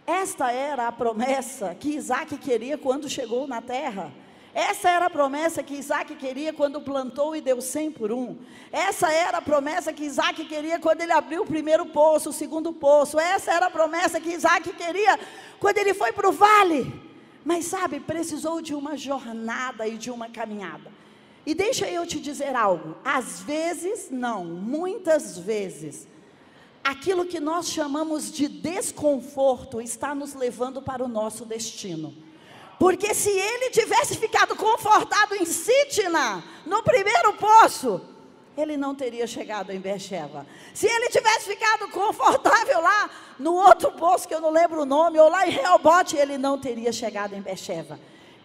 Esta 0.05 0.51
era 0.51 0.87
a 0.87 0.91
promessa 0.91 1.75
que 1.75 1.95
Isaac 1.95 2.37
queria 2.37 2.77
quando 2.77 3.09
chegou 3.09 3.47
na 3.47 3.61
terra. 3.61 4.13
Essa 4.55 4.89
era 4.89 5.07
a 5.07 5.09
promessa 5.09 5.61
que 5.61 5.73
Isaac 5.73 6.15
queria 6.15 6.53
quando 6.53 6.79
plantou 6.79 7.35
e 7.35 7.41
deu 7.41 7.59
cem 7.59 7.91
por 7.91 8.09
um. 8.09 8.37
Essa 8.71 9.11
era 9.11 9.39
a 9.39 9.41
promessa 9.41 9.91
que 9.91 10.05
Isaac 10.05 10.45
queria 10.45 10.79
quando 10.79 11.01
ele 11.01 11.11
abriu 11.11 11.43
o 11.43 11.45
primeiro 11.45 11.85
poço, 11.87 12.29
o 12.29 12.33
segundo 12.33 12.71
poço. 12.71 13.19
Essa 13.19 13.51
era 13.51 13.65
a 13.65 13.69
promessa 13.69 14.17
que 14.17 14.29
Isaac 14.29 14.71
queria 14.71 15.19
quando 15.59 15.77
ele 15.77 15.93
foi 15.93 16.13
para 16.13 16.29
o 16.29 16.31
vale. 16.31 16.89
Mas 17.43 17.65
sabe, 17.65 17.99
precisou 17.99 18.61
de 18.61 18.73
uma 18.73 18.95
jornada 18.95 19.85
e 19.89 19.97
de 19.97 20.09
uma 20.09 20.29
caminhada. 20.29 20.89
E 21.45 21.53
deixa 21.53 21.89
eu 21.89 22.07
te 22.07 22.17
dizer 22.17 22.55
algo. 22.55 22.95
Às 23.03 23.41
vezes, 23.41 24.09
não, 24.09 24.45
muitas 24.45 25.37
vezes, 25.37 26.07
aquilo 26.81 27.25
que 27.25 27.41
nós 27.41 27.69
chamamos 27.69 28.31
de 28.31 28.47
desconforto 28.47 29.81
está 29.81 30.15
nos 30.15 30.33
levando 30.33 30.81
para 30.81 31.03
o 31.03 31.09
nosso 31.09 31.43
destino. 31.43 32.15
Porque 32.79 33.13
se 33.13 33.29
ele 33.29 33.69
tivesse 33.69 34.17
ficado 34.17 34.55
confortado 34.55 35.35
em 35.35 35.45
Sitna, 35.45 36.43
no 36.65 36.83
primeiro 36.83 37.33
poço, 37.33 38.01
ele 38.57 38.77
não 38.77 38.93
teria 38.93 39.25
chegado 39.27 39.71
em 39.71 39.79
Beersheba. 39.79 40.45
Se 40.73 40.87
ele 40.87 41.09
tivesse 41.09 41.45
ficado 41.45 41.89
confortável 41.89 42.81
lá 42.81 43.09
no 43.39 43.53
outro 43.53 43.91
poço, 43.91 44.27
que 44.27 44.33
eu 44.33 44.41
não 44.41 44.49
lembro 44.49 44.81
o 44.81 44.85
nome, 44.85 45.19
ou 45.19 45.29
lá 45.29 45.47
em 45.47 45.51
Reobote, 45.51 46.15
ele 46.15 46.37
não 46.37 46.57
teria 46.57 46.91
chegado 46.91 47.33
em 47.33 47.41
Beersheba. 47.41 47.99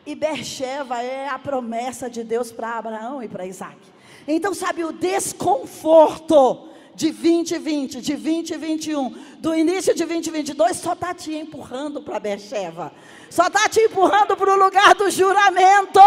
E 0.06 0.14
Beersheba 0.14 1.02
é 1.02 1.28
a 1.28 1.38
promessa 1.38 2.08
de 2.08 2.24
Deus 2.24 2.50
para 2.50 2.78
Abraão 2.78 3.22
e 3.22 3.28
para 3.28 3.46
Isaac. 3.46 3.78
Então, 4.26 4.54
sabe, 4.54 4.84
o 4.84 4.92
desconforto 4.92 6.69
de 6.94 7.10
2020, 7.10 8.00
de 8.00 8.16
2021, 8.16 9.10
do 9.38 9.54
início 9.54 9.94
de 9.94 10.04
2022, 10.04 10.76
só 10.76 10.92
está 10.92 11.14
te 11.14 11.34
empurrando 11.34 12.02
para 12.02 12.20
Beersheba. 12.20 12.92
Só 13.30 13.46
está 13.46 13.68
te 13.68 13.80
empurrando 13.80 14.36
para 14.36 14.52
o 14.52 14.56
lugar 14.56 14.94
do 14.94 15.08
juramento. 15.08 16.00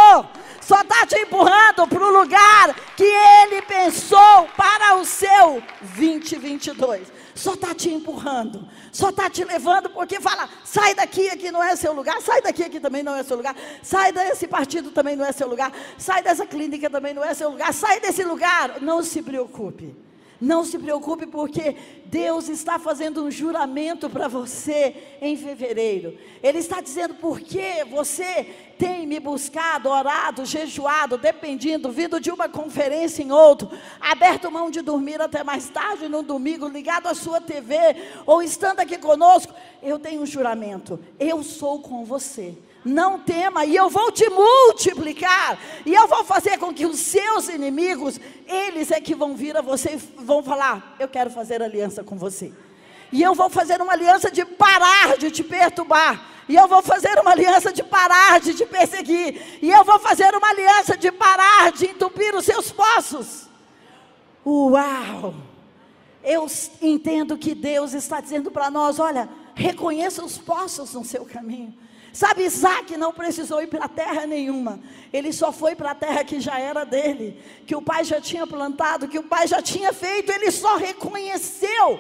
Só 0.62 0.82
está 0.82 1.06
te 1.06 1.16
empurrando 1.16 1.88
para 1.88 2.06
o 2.06 2.12
lugar 2.12 2.76
que 2.96 3.04
ele 3.04 3.62
pensou 3.62 4.48
para 4.58 4.96
o 4.96 5.06
seu 5.06 5.64
2022. 5.98 7.12
Só 7.36 7.56
está 7.56 7.74
te 7.74 7.90
empurrando, 7.90 8.68
só 8.92 9.10
está 9.10 9.28
te 9.28 9.44
levando, 9.44 9.90
porque 9.90 10.20
fala: 10.20 10.48
sai 10.64 10.94
daqui, 10.94 11.30
aqui 11.30 11.52
não 11.52 11.64
é 11.64 11.76
seu 11.76 11.92
lugar, 11.92 12.22
sai 12.22 12.42
daqui, 12.42 12.64
aqui 12.64 12.80
também 12.80 13.02
não 13.02 13.16
é 13.16 13.24
seu 13.24 13.36
lugar, 13.36 13.56
sai 13.82 14.12
desse 14.12 14.48
partido 14.48 14.92
também 14.92 15.16
não 15.16 15.26
é 15.26 15.32
seu 15.32 15.48
lugar, 15.48 15.72
sai 15.98 16.22
dessa 16.22 16.46
clínica 16.46 16.90
também 16.90 17.14
não 17.14 17.24
é 17.24 17.34
seu 17.34 17.50
lugar, 17.50 17.74
sai 17.74 18.00
desse 18.00 18.24
lugar. 18.24 18.80
Não 18.82 19.02
se 19.02 19.22
preocupe. 19.22 19.96
Não 20.44 20.66
se 20.66 20.78
preocupe, 20.78 21.26
porque 21.26 21.74
Deus 22.04 22.50
está 22.50 22.78
fazendo 22.78 23.24
um 23.24 23.32
juramento 23.32 24.10
para 24.10 24.28
você 24.28 25.18
em 25.22 25.38
fevereiro. 25.38 26.18
Ele 26.44 26.58
está 26.58 26.82
dizendo: 26.82 27.14
porque 27.14 27.86
você 27.90 28.46
tem 28.78 29.08
me 29.08 29.22
buscado, 29.22 29.88
orado, 29.88 30.46
jejuado, 30.46 31.18
dependindo, 31.18 31.90
vindo 31.94 32.20
de 32.20 32.30
uma 32.30 32.50
conferência 32.50 33.24
em 33.24 33.32
outro, 33.32 33.72
aberto 34.02 34.52
mão 34.52 34.70
de 34.70 34.82
dormir 34.82 35.22
até 35.22 35.46
mais 35.46 35.70
tarde 35.70 36.10
no 36.10 36.22
domingo, 36.22 36.68
ligado 36.68 37.08
à 37.08 37.16
sua 37.16 37.40
TV, 37.40 37.78
ou 38.26 38.44
estando 38.44 38.82
aqui 38.82 38.98
conosco, 38.98 39.54
eu 39.82 39.98
tenho 39.98 40.24
um 40.24 40.26
juramento: 40.26 41.00
eu 41.18 41.42
sou 41.42 41.80
com 41.80 42.04
você 42.04 42.54
não 42.84 43.20
tema, 43.20 43.66
e 43.66 43.76
eu 43.76 43.90
vou 43.90 44.12
te 44.12 44.30
multiplicar, 44.30 45.58
e 45.86 45.94
eu 45.94 46.08
vou 46.08 46.24
fazer 46.24 46.58
com 46.58 46.74
que 46.74 46.86
os 46.86 47.00
seus 47.00 47.48
inimigos, 47.48 48.20
eles 48.48 48.92
é 48.92 49.00
que 49.00 49.16
vão 49.16 49.36
vir 49.36 49.56
a 49.56 49.62
você 49.62 49.96
e 49.96 50.22
vão 50.22 50.44
falar: 50.44 50.96
Eu 51.00 51.08
quero 51.08 51.30
fazer 51.30 51.62
aliança 51.62 52.04
com 52.04 52.18
você. 52.18 52.54
E 53.12 53.22
eu 53.22 53.36
vou 53.36 53.50
fazer 53.50 53.80
uma 53.80 53.94
aliança 53.94 54.32
de 54.32 54.44
parar 54.44 55.18
de 55.18 55.30
te 55.30 55.44
perturbar. 55.44 56.34
E 56.50 56.56
eu 56.56 56.68
vou 56.68 56.82
fazer 56.82 57.18
uma 57.20 57.32
aliança 57.32 57.72
de 57.72 57.84
parar 57.84 58.40
de 58.40 58.54
te 58.54 58.66
perseguir. 58.66 59.60
E 59.62 59.70
eu 59.70 59.84
vou 59.84 60.00
fazer 60.00 60.36
uma 60.36 60.50
aliança 60.50 60.98
de 60.98 61.12
parar 61.12 61.72
de 61.72 61.86
entupir 61.86 62.36
os 62.36 62.44
seus 62.44 62.72
poços. 62.72 63.48
Uau! 64.46 65.36
Eu 66.24 66.48
entendo 66.82 67.38
que 67.38 67.54
Deus 67.54 67.94
está 67.94 68.20
dizendo 68.20 68.50
para 68.50 68.72
nós: 68.72 69.00
olha, 69.00 69.30
reconheça 69.54 70.24
os 70.24 70.38
poços 70.38 70.94
no 70.94 71.06
seu 71.06 71.24
caminho. 71.24 71.74
Sabe, 72.14 72.44
Isaac 72.44 72.96
não 72.96 73.12
precisou 73.12 73.60
ir 73.64 73.66
para 73.66 73.88
terra 73.90 74.28
nenhuma. 74.28 74.80
Ele 75.12 75.34
só 75.34 75.52
foi 75.52 75.76
para 75.76 75.92
a 75.92 75.96
terra 75.96 76.24
que 76.24 76.40
já 76.40 76.60
era 76.60 76.84
dele, 76.84 77.42
que 77.66 77.76
o 77.76 77.82
pai 77.82 78.04
já 78.04 78.22
tinha 78.22 78.46
plantado, 78.46 79.08
que 79.08 79.18
o 79.18 79.24
pai 79.24 79.48
já 79.48 79.64
tinha 79.64 79.92
feito. 79.92 80.32
Ele 80.32 80.52
só 80.52 80.78
reconheceu 80.78 82.00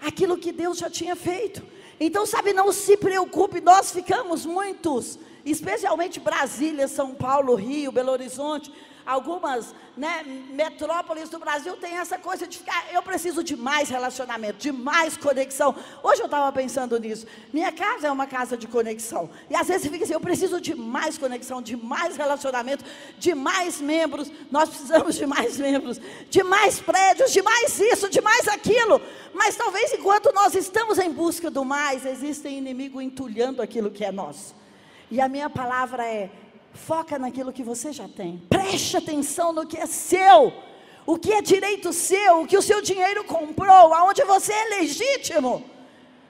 aquilo 0.00 0.38
que 0.38 0.52
Deus 0.52 0.78
já 0.78 0.88
tinha 0.88 1.14
feito. 1.14 1.62
Então, 2.00 2.24
sabe, 2.24 2.54
não 2.54 2.72
se 2.72 2.96
preocupe, 2.96 3.60
nós 3.60 3.92
ficamos 3.92 4.46
muitos, 4.46 5.18
especialmente 5.44 6.18
Brasília, 6.18 6.88
São 6.88 7.14
Paulo, 7.14 7.54
Rio, 7.54 7.92
Belo 7.92 8.10
Horizonte, 8.10 8.72
algumas 9.04 9.74
né, 9.96 10.22
metrópoles 10.50 11.28
do 11.28 11.38
Brasil 11.38 11.76
têm 11.76 11.98
essa 11.98 12.18
coisa 12.18 12.46
de 12.46 12.58
ficar, 12.58 12.86
eu 12.92 13.02
preciso 13.02 13.42
de 13.42 13.56
mais 13.56 13.88
relacionamento, 13.88 14.58
de 14.58 14.72
mais 14.72 15.16
conexão. 15.16 15.74
Hoje 16.02 16.20
eu 16.20 16.26
estava 16.26 16.50
pensando 16.52 16.98
nisso. 16.98 17.26
Minha 17.52 17.72
casa 17.72 18.06
é 18.06 18.10
uma 18.10 18.26
casa 18.26 18.56
de 18.56 18.66
conexão. 18.66 19.30
E 19.50 19.54
às 19.54 19.68
vezes 19.68 19.90
fica 19.90 20.04
assim, 20.04 20.14
eu 20.14 20.20
preciso 20.20 20.60
de 20.60 20.74
mais 20.74 21.18
conexão, 21.18 21.60
de 21.60 21.76
mais 21.76 22.16
relacionamento, 22.16 22.84
de 23.18 23.34
mais 23.34 23.80
membros. 23.80 24.30
Nós 24.50 24.68
precisamos 24.68 25.16
de 25.16 25.26
mais 25.26 25.58
membros, 25.58 26.00
de 26.30 26.42
mais 26.42 26.80
prédios, 26.80 27.32
de 27.32 27.42
mais 27.42 27.78
isso, 27.78 28.08
de 28.08 28.20
mais 28.20 28.48
aquilo. 28.48 29.00
Mas 29.34 29.56
talvez 29.56 29.92
enquanto 29.92 30.32
nós 30.32 30.54
estamos 30.54 30.98
em 30.98 31.10
busca 31.10 31.50
do 31.50 31.64
mais, 31.64 32.06
existe 32.06 32.48
inimigo 32.48 33.00
entulhando 33.00 33.60
aquilo 33.60 33.90
que 33.90 34.04
é 34.04 34.12
nosso. 34.12 34.54
E 35.10 35.20
a 35.20 35.28
minha 35.28 35.50
palavra 35.50 36.06
é: 36.06 36.30
foca 36.72 37.18
naquilo 37.18 37.52
que 37.52 37.62
você 37.62 37.92
já 37.92 38.08
tem. 38.08 38.38
Preste 38.48 38.96
atenção 38.96 39.52
no 39.52 39.66
que 39.66 39.76
é 39.76 39.86
seu. 39.86 40.52
O 41.04 41.18
que 41.18 41.32
é 41.32 41.42
direito 41.42 41.92
seu, 41.92 42.42
o 42.42 42.46
que 42.46 42.56
o 42.56 42.62
seu 42.62 42.80
dinheiro 42.80 43.24
comprou, 43.24 43.92
aonde 43.92 44.22
você 44.24 44.52
é 44.52 44.80
legítimo. 44.80 45.64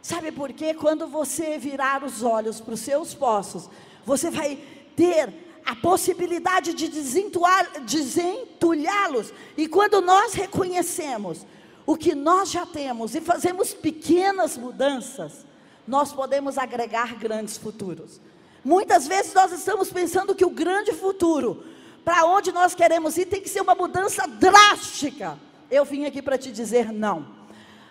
Sabe 0.00 0.32
por 0.32 0.52
quê? 0.52 0.74
Quando 0.74 1.06
você 1.06 1.58
virar 1.58 2.02
os 2.02 2.22
olhos 2.22 2.60
para 2.60 2.74
os 2.74 2.80
seus 2.80 3.14
poços, 3.14 3.68
você 4.04 4.30
vai 4.30 4.58
ter 4.96 5.32
a 5.64 5.76
possibilidade 5.76 6.74
de 6.74 6.88
desentulhá-los. 6.88 9.32
E 9.56 9.68
quando 9.68 10.00
nós 10.00 10.34
reconhecemos 10.34 11.46
o 11.86 11.96
que 11.96 12.14
nós 12.14 12.50
já 12.50 12.66
temos 12.66 13.14
e 13.14 13.20
fazemos 13.20 13.74
pequenas 13.74 14.56
mudanças, 14.56 15.46
nós 15.86 16.12
podemos 16.12 16.58
agregar 16.58 17.14
grandes 17.16 17.56
futuros. 17.56 18.20
Muitas 18.64 19.08
vezes 19.08 19.34
nós 19.34 19.52
estamos 19.52 19.90
pensando 19.92 20.34
que 20.34 20.44
o 20.44 20.50
grande 20.50 20.92
futuro, 20.92 21.64
para 22.04 22.24
onde 22.24 22.52
nós 22.52 22.74
queremos 22.74 23.16
ir, 23.16 23.26
tem 23.26 23.40
que 23.40 23.48
ser 23.48 23.60
uma 23.60 23.74
mudança 23.74 24.26
drástica. 24.26 25.38
Eu 25.70 25.84
vim 25.84 26.04
aqui 26.04 26.22
para 26.22 26.38
te 26.38 26.52
dizer 26.52 26.92
não. 26.92 27.26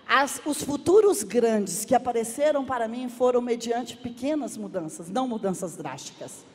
As, 0.08 0.42
os 0.46 0.62
futuros 0.64 1.24
grandes 1.24 1.86
que 1.86 1.96
apareceram 1.96 2.66
para 2.66 2.88
mim 2.88 3.10
foram 3.10 3.42
mediante 3.42 3.96
pequenas 3.96 4.58
mudanças, 4.58 5.10
não 5.10 5.28
mudanças 5.28 5.76
drásticas. 5.76 6.46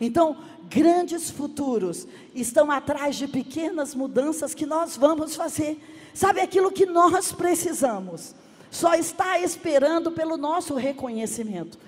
Então, 0.00 0.36
grandes 0.64 1.30
futuros 1.30 2.06
estão 2.34 2.70
atrás 2.70 3.16
de 3.16 3.28
pequenas 3.28 3.94
mudanças 3.94 4.54
que 4.54 4.66
nós 4.66 4.96
vamos 4.96 5.36
fazer. 5.36 5.78
Sabe 6.12 6.40
aquilo 6.40 6.72
que 6.72 6.84
nós 6.84 7.32
precisamos? 7.32 8.34
Só 8.70 8.94
está 8.94 9.38
esperando 9.38 10.10
pelo 10.10 10.36
nosso 10.36 10.74
reconhecimento. 10.74 11.78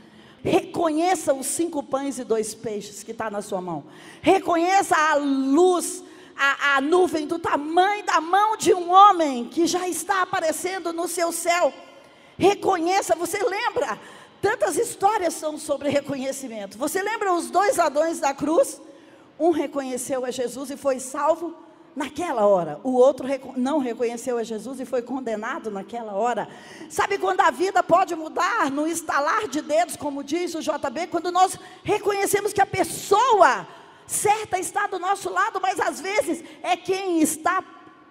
Reconheça 0.45 1.33
os 1.33 1.47
cinco 1.47 1.83
pães 1.83 2.19
e 2.19 2.25
dois 2.25 2.55
peixes 2.55 3.03
que 3.03 3.13
está 3.13 3.31
na 3.31 3.41
sua 3.41 3.63
mão. 3.63 3.85
Reconheça 4.21 4.95
a 4.95 5.15
luz, 5.15 6.05
a, 6.37 6.77
a 6.77 6.81
nuvem 6.83 7.27
do 7.27 7.39
tamanho 7.39 8.05
da 8.05 8.21
mão 8.21 8.55
de 8.55 8.75
um 8.75 8.91
homem 8.93 9.47
que 9.47 9.67
já 9.67 9.89
está 9.89 10.21
aparecendo 10.21 10.93
no 10.93 11.09
seu 11.09 11.33
céu. 11.33 11.73
Reconheça, 12.37 13.17
você 13.17 13.43
lembra? 13.43 13.99
Tantas 14.43 14.77
histórias 14.77 15.33
são 15.33 15.57
sobre 15.57 15.89
reconhecimento. 15.89 16.77
Você 16.77 17.03
lembra 17.03 17.33
os 17.33 17.51
dois 17.51 17.79
ladrões 17.79 18.21
da 18.21 18.35
cruz? 18.35 18.83
Um 19.41 19.51
reconheceu 19.51 20.27
a 20.27 20.31
Jesus 20.31 20.71
e 20.71 20.77
foi 20.77 21.01
salvo 21.01 21.57
naquela 21.95 22.47
hora. 22.47 22.81
O 22.83 22.93
outro 22.93 23.27
não 23.57 23.79
reconheceu 23.79 24.39
a 24.39 24.43
Jesus 24.43 24.81
e 24.81 24.85
foi 24.85 25.03
condenado 25.03 25.71
naquela 25.71 26.15
hora. 26.15 26.49
Sabe 26.89 27.19
quando 27.19 27.41
a 27.41 27.51
vida 27.51 27.83
pode 27.83 28.15
mudar 28.15 28.71
no 28.71 28.87
estalar 28.87 29.49
de 29.49 29.61
dedos, 29.61 29.97
como 29.97 30.25
diz 30.25 30.55
o 30.55 30.61
JB, 30.61 31.09
quando 31.11 31.31
nós 31.31 31.59
reconhecemos 31.83 32.53
que 32.53 32.61
a 32.61 32.67
pessoa 32.67 33.67
certa 34.07 34.59
está 34.59 34.87
do 34.87 34.99
nosso 34.99 35.31
lado, 35.31 35.61
mas 35.63 35.81
às 35.81 36.01
vezes 36.01 36.45
é 36.63 36.77
quem 36.77 37.21
está 37.21 37.63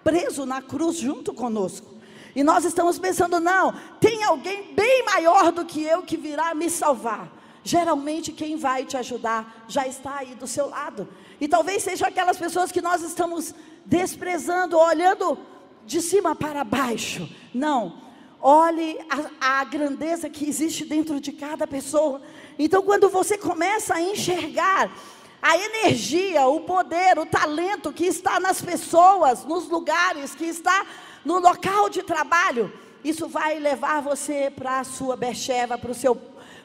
preso 0.02 0.44
na 0.44 0.60
cruz 0.60 0.96
junto 0.96 1.32
conosco. 1.32 1.94
E 2.34 2.42
nós 2.42 2.64
estamos 2.64 2.98
pensando, 2.98 3.38
não, 3.38 3.72
tem 4.00 4.24
alguém 4.24 4.74
bem 4.74 5.04
maior 5.04 5.52
do 5.52 5.64
que 5.64 5.82
eu 5.82 6.02
que 6.02 6.16
virá 6.16 6.54
me 6.54 6.68
salvar. 6.68 7.43
Geralmente 7.64 8.30
quem 8.30 8.56
vai 8.56 8.84
te 8.84 8.94
ajudar 8.98 9.64
já 9.66 9.88
está 9.88 10.18
aí 10.18 10.34
do 10.34 10.46
seu 10.46 10.68
lado. 10.68 11.08
E 11.40 11.48
talvez 11.48 11.82
sejam 11.82 12.06
aquelas 12.06 12.36
pessoas 12.36 12.70
que 12.70 12.82
nós 12.82 13.02
estamos 13.02 13.54
desprezando, 13.86 14.78
olhando 14.78 15.38
de 15.86 16.02
cima 16.02 16.36
para 16.36 16.62
baixo. 16.62 17.26
Não. 17.54 18.04
Olhe 18.38 18.98
a, 19.40 19.60
a, 19.60 19.64
grandeza 19.64 20.28
que 20.28 20.46
existe 20.46 20.84
dentro 20.84 21.18
de 21.18 21.32
cada 21.32 21.66
pessoa. 21.66 22.20
Então, 22.58 22.82
quando 22.82 23.08
você 23.08 23.38
começa 23.38 23.94
a 23.94 24.02
enxergar 24.02 24.94
a 25.40 25.56
energia, 25.56 26.46
o 26.46 26.60
poder, 26.60 27.18
o 27.18 27.24
talento 27.24 27.90
que 27.90 28.04
está 28.04 28.38
nas 28.38 28.60
pessoas, 28.60 29.46
nos 29.46 29.66
lugares, 29.70 30.34
que 30.34 30.44
está 30.44 30.84
no 31.24 31.38
local 31.38 31.88
de 31.88 32.02
trabalho, 32.02 32.70
isso 33.02 33.26
vai 33.26 33.58
levar 33.58 34.02
você 34.02 34.50
para 34.54 34.80
a 34.80 34.84
sua 34.84 35.16
Becheva, 35.16 35.78
para 35.78 35.90
o 35.90 35.94
seu 35.94 36.14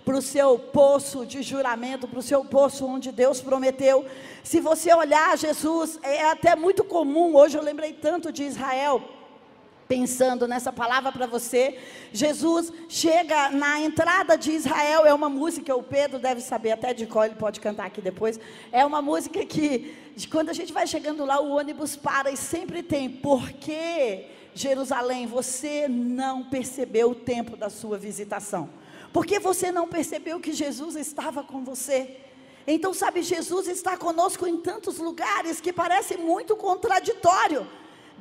para 0.06 0.18
o 0.18 0.22
seu 0.22 0.58
poço 0.58 1.26
de 1.26 1.42
juramento, 1.42 2.08
para 2.08 2.20
o 2.20 2.24
seu 2.24 2.44
poço 2.44 2.86
onde 2.86 3.12
Deus 3.12 3.42
prometeu. 3.42 4.06
Se 4.44 4.60
você 4.60 4.94
olhar 4.94 5.38
Jesus, 5.38 6.00
é 6.02 6.26
até 6.26 6.56
muito 6.56 6.84
comum, 6.84 7.36
hoje 7.36 7.58
eu 7.58 7.64
lembrei 7.64 7.94
tanto 7.94 8.32
de 8.32 8.44
Israel, 8.44 9.02
pensando 9.88 10.48
nessa 10.48 10.72
palavra 10.72 11.12
para 11.12 11.26
você. 11.26 11.80
Jesus 12.14 12.72
chega 12.88 13.50
na 13.50 13.80
entrada 13.82 14.38
de 14.38 14.52
Israel, 14.52 15.06
é 15.06 15.14
uma 15.14 15.30
música, 15.30 15.76
o 15.76 15.84
Pedro 15.84 16.20
deve 16.20 16.42
saber 16.42 16.72
até 16.72 16.94
de 16.94 17.06
qual 17.06 17.26
ele 17.26 17.36
pode 17.36 17.60
cantar 17.60 17.88
aqui 17.88 18.02
depois. 18.02 18.40
É 18.72 18.86
uma 18.86 19.02
música 19.02 19.46
que, 19.46 19.96
quando 20.32 20.50
a 20.50 20.54
gente 20.54 20.72
vai 20.72 20.86
chegando 20.86 21.26
lá, 21.26 21.40
o 21.42 21.50
ônibus 21.50 21.96
para 21.96 22.32
e 22.32 22.38
sempre 22.38 22.84
tem, 22.84 23.10
porque 23.10 24.28
Jerusalém, 24.54 25.26
você 25.26 25.88
não 25.88 26.44
percebeu 26.44 27.12
o 27.12 27.16
tempo 27.16 27.56
da 27.56 27.70
sua 27.70 27.98
visitação. 27.98 28.70
Porque 29.12 29.39
você 29.39 29.72
não 29.72 29.88
percebeu 29.88 30.39
que 30.39 30.54
Jesus 30.54 30.95
estava 30.95 31.43
com 31.43 31.63
você. 31.63 32.17
Então, 32.67 32.93
sabe, 32.93 33.24
Jesus 33.24 33.67
está 33.67 33.98
conosco 33.98 34.45
em 34.45 34.58
tantos 34.58 35.00
lugares 35.00 35.60
que 35.60 35.74
parece 35.74 36.17
muito 36.17 36.56
contraditório. 36.56 37.67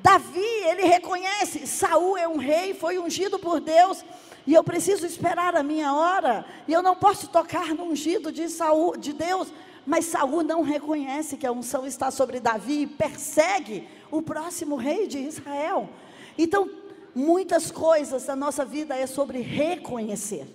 Davi, 0.03 0.41
ele 0.41 0.85
reconhece, 0.85 1.67
Saul 1.67 2.17
é 2.17 2.27
um 2.27 2.37
rei, 2.37 2.73
foi 2.73 2.99
ungido 2.99 3.39
por 3.39 3.61
Deus, 3.61 4.05
e 4.47 4.55
eu 4.55 4.63
preciso 4.63 5.05
esperar 5.05 5.57
a 5.57 5.63
minha 5.63 5.93
hora, 5.93 6.47
e 6.67 6.73
eu 6.73 6.81
não 6.81 6.95
posso 6.95 7.29
tocar 7.29 7.75
no 7.75 7.85
ungido 7.85 8.31
de 8.31 8.49
Saul, 8.49 8.97
de 8.97 9.13
Deus, 9.13 9.49
mas 9.85 10.07
Saul 10.07 10.43
não 10.43 10.63
reconhece 10.63 11.37
que 11.37 11.47
a 11.47 11.53
unção 11.53 11.87
está 11.87 12.11
sobre 12.11 12.41
Davi 12.41 12.83
e 12.83 12.87
persegue 12.87 13.89
o 14.11 14.23
próximo 14.23 14.77
rei 14.77 15.07
de 15.07 15.19
Israel. 15.19 15.89
Então, 16.37 16.71
muitas 17.15 17.71
coisas 17.71 18.25
da 18.25 18.37
nossa 18.37 18.65
vida 18.65 18.97
é 18.97 19.07
sobre 19.07 19.41
reconhecer. 19.41 20.47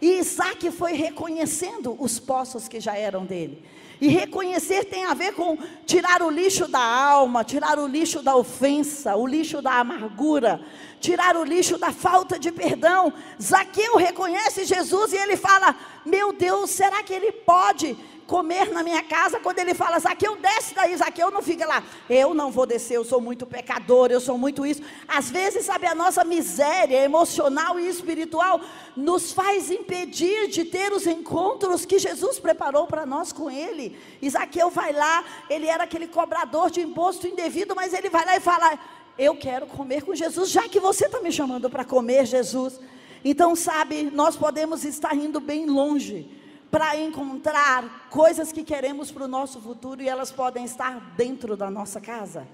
E 0.00 0.18
Isaac 0.18 0.70
foi 0.70 0.92
reconhecendo 0.92 1.96
os 1.98 2.18
poços 2.18 2.68
que 2.68 2.80
já 2.80 2.96
eram 2.96 3.24
dele. 3.24 3.64
E 4.00 4.08
reconhecer 4.08 4.84
tem 4.84 5.04
a 5.04 5.14
ver 5.14 5.34
com 5.34 5.56
tirar 5.86 6.20
o 6.22 6.28
lixo 6.28 6.66
da 6.66 6.80
alma, 6.80 7.44
tirar 7.44 7.78
o 7.78 7.86
lixo 7.86 8.22
da 8.22 8.36
ofensa, 8.36 9.16
o 9.16 9.26
lixo 9.26 9.62
da 9.62 9.78
amargura, 9.78 10.60
tirar 11.00 11.36
o 11.36 11.44
lixo 11.44 11.78
da 11.78 11.92
falta 11.92 12.38
de 12.38 12.50
perdão. 12.50 13.12
Zaqueu 13.40 13.96
reconhece 13.96 14.64
Jesus 14.64 15.12
e 15.12 15.16
ele 15.16 15.36
fala: 15.36 15.76
Meu 16.04 16.32
Deus, 16.32 16.70
será 16.70 17.02
que 17.02 17.14
ele 17.14 17.30
pode 17.30 17.96
comer 18.24 18.70
na 18.72 18.82
minha 18.82 19.02
casa, 19.02 19.38
quando 19.40 19.58
ele 19.58 19.74
fala, 19.74 19.98
Zaqueu, 19.98 20.36
desce 20.36 20.74
daí, 20.74 20.96
Zaqueu 20.96 21.30
não 21.30 21.42
fica 21.42 21.66
lá, 21.66 21.82
eu 22.08 22.34
não 22.34 22.50
vou 22.50 22.66
descer, 22.66 22.96
eu 22.96 23.04
sou 23.04 23.20
muito 23.20 23.46
pecador, 23.46 24.10
eu 24.10 24.20
sou 24.20 24.36
muito 24.36 24.66
isso. 24.66 24.82
Às 25.06 25.30
vezes, 25.30 25.66
sabe, 25.66 25.86
a 25.86 25.94
nossa 25.94 26.24
miséria 26.24 27.02
emocional 27.02 27.78
e 27.78 27.88
espiritual 27.88 28.60
nos 28.96 29.32
faz 29.32 29.70
impedir 29.70 30.48
de 30.48 30.64
ter 30.64 30.92
os 30.92 31.06
encontros 31.06 31.84
que 31.84 31.98
Jesus 31.98 32.38
preparou 32.38 32.86
para 32.86 33.06
nós 33.06 33.32
com 33.32 33.50
ele. 33.50 33.96
Zaqueu 34.28 34.70
vai 34.70 34.92
lá, 34.92 35.24
ele 35.48 35.66
era 35.66 35.84
aquele 35.84 36.08
cobrador 36.08 36.70
de 36.70 36.80
imposto 36.80 37.26
indevido, 37.26 37.74
mas 37.74 37.92
ele 37.92 38.08
vai 38.10 38.24
lá 38.24 38.36
e 38.36 38.40
fala: 38.40 38.78
Eu 39.18 39.36
quero 39.36 39.66
comer 39.66 40.02
com 40.02 40.14
Jesus, 40.14 40.50
já 40.50 40.68
que 40.68 40.80
você 40.80 41.06
está 41.06 41.20
me 41.20 41.30
chamando 41.30 41.70
para 41.70 41.84
comer, 41.84 42.26
Jesus. 42.26 42.80
Então, 43.24 43.56
sabe, 43.56 44.10
nós 44.12 44.36
podemos 44.36 44.84
estar 44.84 45.14
indo 45.14 45.40
bem 45.40 45.66
longe 45.66 46.43
para 46.74 46.96
encontrar 46.96 48.08
coisas 48.10 48.50
que 48.50 48.64
queremos 48.64 49.12
para 49.12 49.26
o 49.26 49.28
nosso 49.28 49.60
futuro 49.60 50.02
e 50.02 50.08
elas 50.08 50.32
podem 50.32 50.64
estar 50.64 51.14
dentro 51.16 51.56
da 51.56 51.70
nossa 51.70 52.00
casa. 52.00 52.48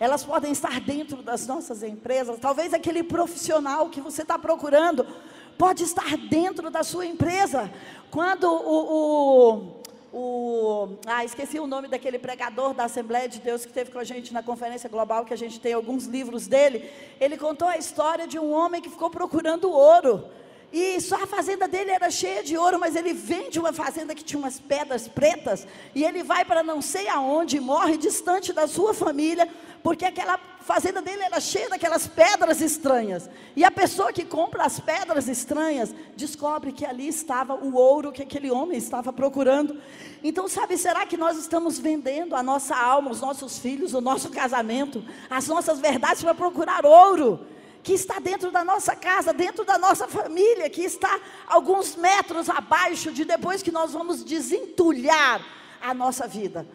Elas 0.00 0.24
podem 0.24 0.52
estar 0.52 0.80
dentro 0.80 1.22
das 1.22 1.46
nossas 1.46 1.82
empresas. 1.82 2.38
Talvez 2.38 2.72
aquele 2.72 3.02
profissional 3.02 3.90
que 3.90 4.00
você 4.00 4.22
está 4.22 4.38
procurando 4.38 5.06
pode 5.58 5.84
estar 5.84 6.16
dentro 6.16 6.70
da 6.70 6.82
sua 6.82 7.04
empresa. 7.04 7.70
Quando 8.10 8.44
o, 8.50 9.82
o, 10.14 10.18
o, 10.18 10.98
ah, 11.04 11.22
esqueci 11.22 11.60
o 11.60 11.66
nome 11.66 11.88
daquele 11.88 12.18
pregador 12.18 12.72
da 12.72 12.84
Assembleia 12.84 13.28
de 13.28 13.38
Deus 13.38 13.66
que 13.66 13.72
teve 13.74 13.90
com 13.90 13.98
a 13.98 14.04
gente 14.04 14.32
na 14.32 14.42
conferência 14.42 14.88
global, 14.88 15.26
que 15.26 15.34
a 15.34 15.38
gente 15.38 15.60
tem 15.60 15.74
alguns 15.74 16.06
livros 16.06 16.46
dele. 16.46 16.90
Ele 17.20 17.36
contou 17.36 17.68
a 17.68 17.76
história 17.76 18.26
de 18.26 18.38
um 18.38 18.50
homem 18.50 18.80
que 18.80 18.88
ficou 18.88 19.10
procurando 19.10 19.70
ouro. 19.70 20.24
E 20.72 21.00
só 21.00 21.16
a 21.22 21.26
fazenda 21.26 21.66
dele 21.66 21.90
era 21.90 22.10
cheia 22.10 22.42
de 22.42 22.56
ouro, 22.56 22.78
mas 22.78 22.94
ele 22.94 23.14
vende 23.14 23.58
uma 23.58 23.72
fazenda 23.72 24.14
que 24.14 24.22
tinha 24.22 24.38
umas 24.38 24.60
pedras 24.60 25.08
pretas, 25.08 25.66
e 25.94 26.04
ele 26.04 26.22
vai 26.22 26.44
para 26.44 26.62
não 26.62 26.82
sei 26.82 27.08
aonde, 27.08 27.58
morre 27.58 27.96
distante 27.96 28.52
da 28.52 28.66
sua 28.66 28.92
família, 28.92 29.48
porque 29.82 30.04
aquela 30.04 30.38
fazenda 30.60 31.00
dele 31.00 31.22
era 31.22 31.40
cheia 31.40 31.70
daquelas 31.70 32.06
pedras 32.06 32.60
estranhas. 32.60 33.30
E 33.56 33.64
a 33.64 33.70
pessoa 33.70 34.12
que 34.12 34.22
compra 34.22 34.64
as 34.64 34.78
pedras 34.78 35.26
estranhas 35.26 35.94
descobre 36.14 36.72
que 36.72 36.84
ali 36.84 37.08
estava 37.08 37.54
o 37.54 37.74
ouro 37.74 38.12
que 38.12 38.22
aquele 38.22 38.50
homem 38.50 38.76
estava 38.76 39.10
procurando. 39.10 39.80
Então, 40.22 40.46
sabe, 40.46 40.76
será 40.76 41.06
que 41.06 41.16
nós 41.16 41.38
estamos 41.38 41.78
vendendo 41.78 42.36
a 42.36 42.42
nossa 42.42 42.76
alma, 42.76 43.10
os 43.10 43.22
nossos 43.22 43.58
filhos, 43.58 43.94
o 43.94 44.02
nosso 44.02 44.28
casamento, 44.28 45.02
as 45.30 45.48
nossas 45.48 45.78
verdades 45.78 46.22
para 46.22 46.34
procurar 46.34 46.84
ouro? 46.84 47.46
Que 47.82 47.92
está 47.92 48.18
dentro 48.18 48.50
da 48.50 48.64
nossa 48.64 48.94
casa, 48.94 49.32
dentro 49.32 49.64
da 49.64 49.78
nossa 49.78 50.06
família, 50.06 50.68
que 50.68 50.82
está 50.82 51.20
alguns 51.46 51.96
metros 51.96 52.48
abaixo 52.48 53.12
de 53.12 53.24
depois 53.24 53.62
que 53.62 53.70
nós 53.70 53.92
vamos 53.92 54.24
desentulhar 54.24 55.44
a 55.80 55.94
nossa 55.94 56.26
vida. 56.26 56.66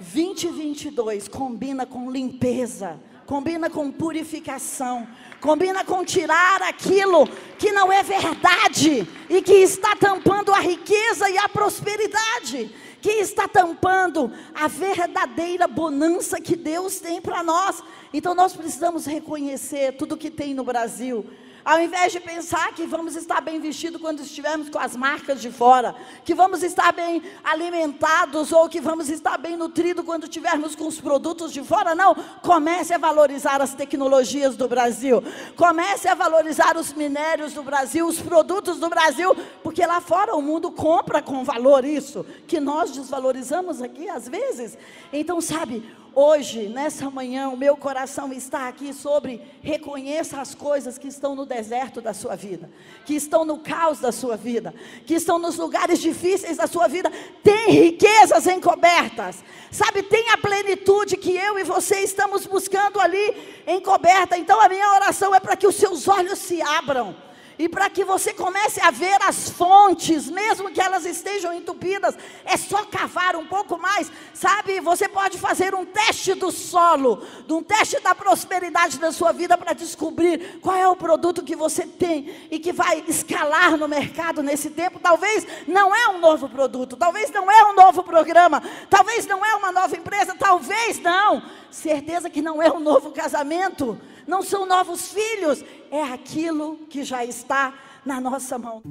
2022 0.00 1.28
combina 1.28 1.86
com 1.86 2.10
limpeza, 2.10 2.98
combina 3.24 3.70
com 3.70 3.90
purificação, 3.90 5.06
combina 5.40 5.84
com 5.84 6.04
tirar 6.04 6.60
aquilo 6.62 7.26
que 7.58 7.70
não 7.72 7.92
é 7.92 8.02
verdade 8.02 9.06
e 9.30 9.40
que 9.40 9.54
está 9.54 9.94
tampando 9.96 10.52
a 10.52 10.60
riqueza 10.60 11.30
e 11.30 11.38
a 11.38 11.48
prosperidade 11.48 12.74
que 13.02 13.10
está 13.10 13.48
tampando 13.48 14.32
a 14.54 14.68
verdadeira 14.68 15.66
bonança 15.66 16.40
que 16.40 16.54
Deus 16.54 17.00
tem 17.00 17.20
para 17.20 17.42
nós. 17.42 17.82
Então 18.14 18.32
nós 18.32 18.54
precisamos 18.54 19.04
reconhecer 19.04 19.96
tudo 19.96 20.16
que 20.16 20.30
tem 20.30 20.54
no 20.54 20.62
Brasil. 20.62 21.26
Ao 21.64 21.80
invés 21.80 22.10
de 22.10 22.18
pensar 22.18 22.72
que 22.74 22.86
vamos 22.86 23.14
estar 23.14 23.40
bem 23.40 23.60
vestidos 23.60 24.00
quando 24.00 24.20
estivermos 24.20 24.68
com 24.68 24.78
as 24.78 24.96
marcas 24.96 25.40
de 25.40 25.50
fora, 25.50 25.94
que 26.24 26.34
vamos 26.34 26.62
estar 26.62 26.92
bem 26.92 27.22
alimentados 27.44 28.50
ou 28.50 28.68
que 28.68 28.80
vamos 28.80 29.08
estar 29.08 29.38
bem 29.38 29.56
nutridos 29.56 30.04
quando 30.04 30.24
estivermos 30.24 30.74
com 30.74 30.88
os 30.88 31.00
produtos 31.00 31.52
de 31.52 31.62
fora, 31.62 31.94
não. 31.94 32.16
Comece 32.42 32.92
a 32.92 32.98
valorizar 32.98 33.62
as 33.62 33.74
tecnologias 33.74 34.56
do 34.56 34.66
Brasil, 34.66 35.22
comece 35.56 36.08
a 36.08 36.14
valorizar 36.14 36.76
os 36.76 36.92
minérios 36.92 37.52
do 37.52 37.62
Brasil, 37.62 38.08
os 38.08 38.20
produtos 38.20 38.80
do 38.80 38.88
Brasil, 38.88 39.36
porque 39.62 39.86
lá 39.86 40.00
fora 40.00 40.34
o 40.34 40.42
mundo 40.42 40.70
compra 40.72 41.22
com 41.22 41.44
valor 41.44 41.84
isso, 41.84 42.26
que 42.46 42.58
nós 42.58 42.90
desvalorizamos 42.90 43.80
aqui 43.80 44.08
às 44.08 44.28
vezes. 44.28 44.76
Então, 45.12 45.40
sabe, 45.40 45.84
Hoje, 46.14 46.68
nessa 46.68 47.08
manhã, 47.08 47.48
o 47.48 47.56
meu 47.56 47.74
coração 47.74 48.32
está 48.34 48.68
aqui 48.68 48.92
sobre 48.92 49.40
reconheça 49.62 50.42
as 50.42 50.54
coisas 50.54 50.98
que 50.98 51.08
estão 51.08 51.34
no 51.34 51.46
deserto 51.46 52.02
da 52.02 52.12
sua 52.12 52.36
vida, 52.36 52.68
que 53.06 53.14
estão 53.14 53.46
no 53.46 53.58
caos 53.58 53.98
da 53.98 54.12
sua 54.12 54.36
vida, 54.36 54.74
que 55.06 55.14
estão 55.14 55.38
nos 55.38 55.56
lugares 55.56 55.98
difíceis 55.98 56.58
da 56.58 56.66
sua 56.66 56.86
vida. 56.86 57.10
Tem 57.42 57.70
riquezas 57.70 58.46
encobertas, 58.46 59.42
sabe? 59.70 60.02
Tem 60.02 60.28
a 60.28 60.36
plenitude 60.36 61.16
que 61.16 61.34
eu 61.34 61.58
e 61.58 61.64
você 61.64 62.00
estamos 62.00 62.44
buscando 62.46 63.00
ali 63.00 63.62
encoberta. 63.66 64.36
Então, 64.36 64.60
a 64.60 64.68
minha 64.68 64.94
oração 64.94 65.34
é 65.34 65.40
para 65.40 65.56
que 65.56 65.66
os 65.66 65.76
seus 65.76 66.06
olhos 66.08 66.38
se 66.38 66.60
abram 66.60 67.16
e 67.62 67.68
para 67.68 67.88
que 67.88 68.04
você 68.04 68.34
comece 68.34 68.80
a 68.80 68.90
ver 68.90 69.22
as 69.22 69.48
fontes, 69.50 70.28
mesmo 70.28 70.72
que 70.72 70.80
elas 70.80 71.06
estejam 71.06 71.54
entupidas, 71.54 72.16
é 72.44 72.56
só 72.56 72.84
cavar 72.84 73.36
um 73.36 73.46
pouco 73.46 73.78
mais, 73.78 74.10
sabe? 74.34 74.80
Você 74.80 75.08
pode 75.08 75.38
fazer 75.38 75.72
um 75.72 75.84
teste 75.84 76.34
do 76.34 76.50
solo, 76.50 77.22
um 77.48 77.62
teste 77.62 78.00
da 78.00 78.16
prosperidade 78.16 78.98
da 78.98 79.12
sua 79.12 79.30
vida 79.30 79.56
para 79.56 79.74
descobrir 79.74 80.58
qual 80.60 80.74
é 80.74 80.88
o 80.88 80.96
produto 80.96 81.44
que 81.44 81.54
você 81.54 81.86
tem 81.86 82.48
e 82.50 82.58
que 82.58 82.72
vai 82.72 83.04
escalar 83.06 83.76
no 83.76 83.86
mercado 83.86 84.42
nesse 84.42 84.68
tempo. 84.68 84.98
Talvez 84.98 85.46
não 85.68 85.94
é 85.94 86.08
um 86.08 86.18
novo 86.18 86.48
produto, 86.48 86.96
talvez 86.96 87.30
não 87.30 87.48
é 87.48 87.70
um 87.70 87.76
novo 87.76 88.02
programa, 88.02 88.60
talvez 88.90 89.24
não 89.24 89.46
é 89.46 89.54
uma 89.54 89.70
nova 89.70 89.96
empresa, 89.96 90.34
talvez 90.36 90.98
não. 90.98 91.40
Certeza 91.70 92.28
que 92.28 92.42
não 92.42 92.60
é 92.60 92.72
um 92.72 92.80
novo 92.80 93.12
casamento 93.12 93.96
não 94.26 94.42
são 94.42 94.66
novos 94.66 95.12
filhos, 95.12 95.64
é 95.90 96.02
aquilo 96.02 96.76
que 96.88 97.04
já 97.04 97.24
está 97.24 97.74
na 98.04 98.20
nossa 98.20 98.58
mão. 98.58 98.82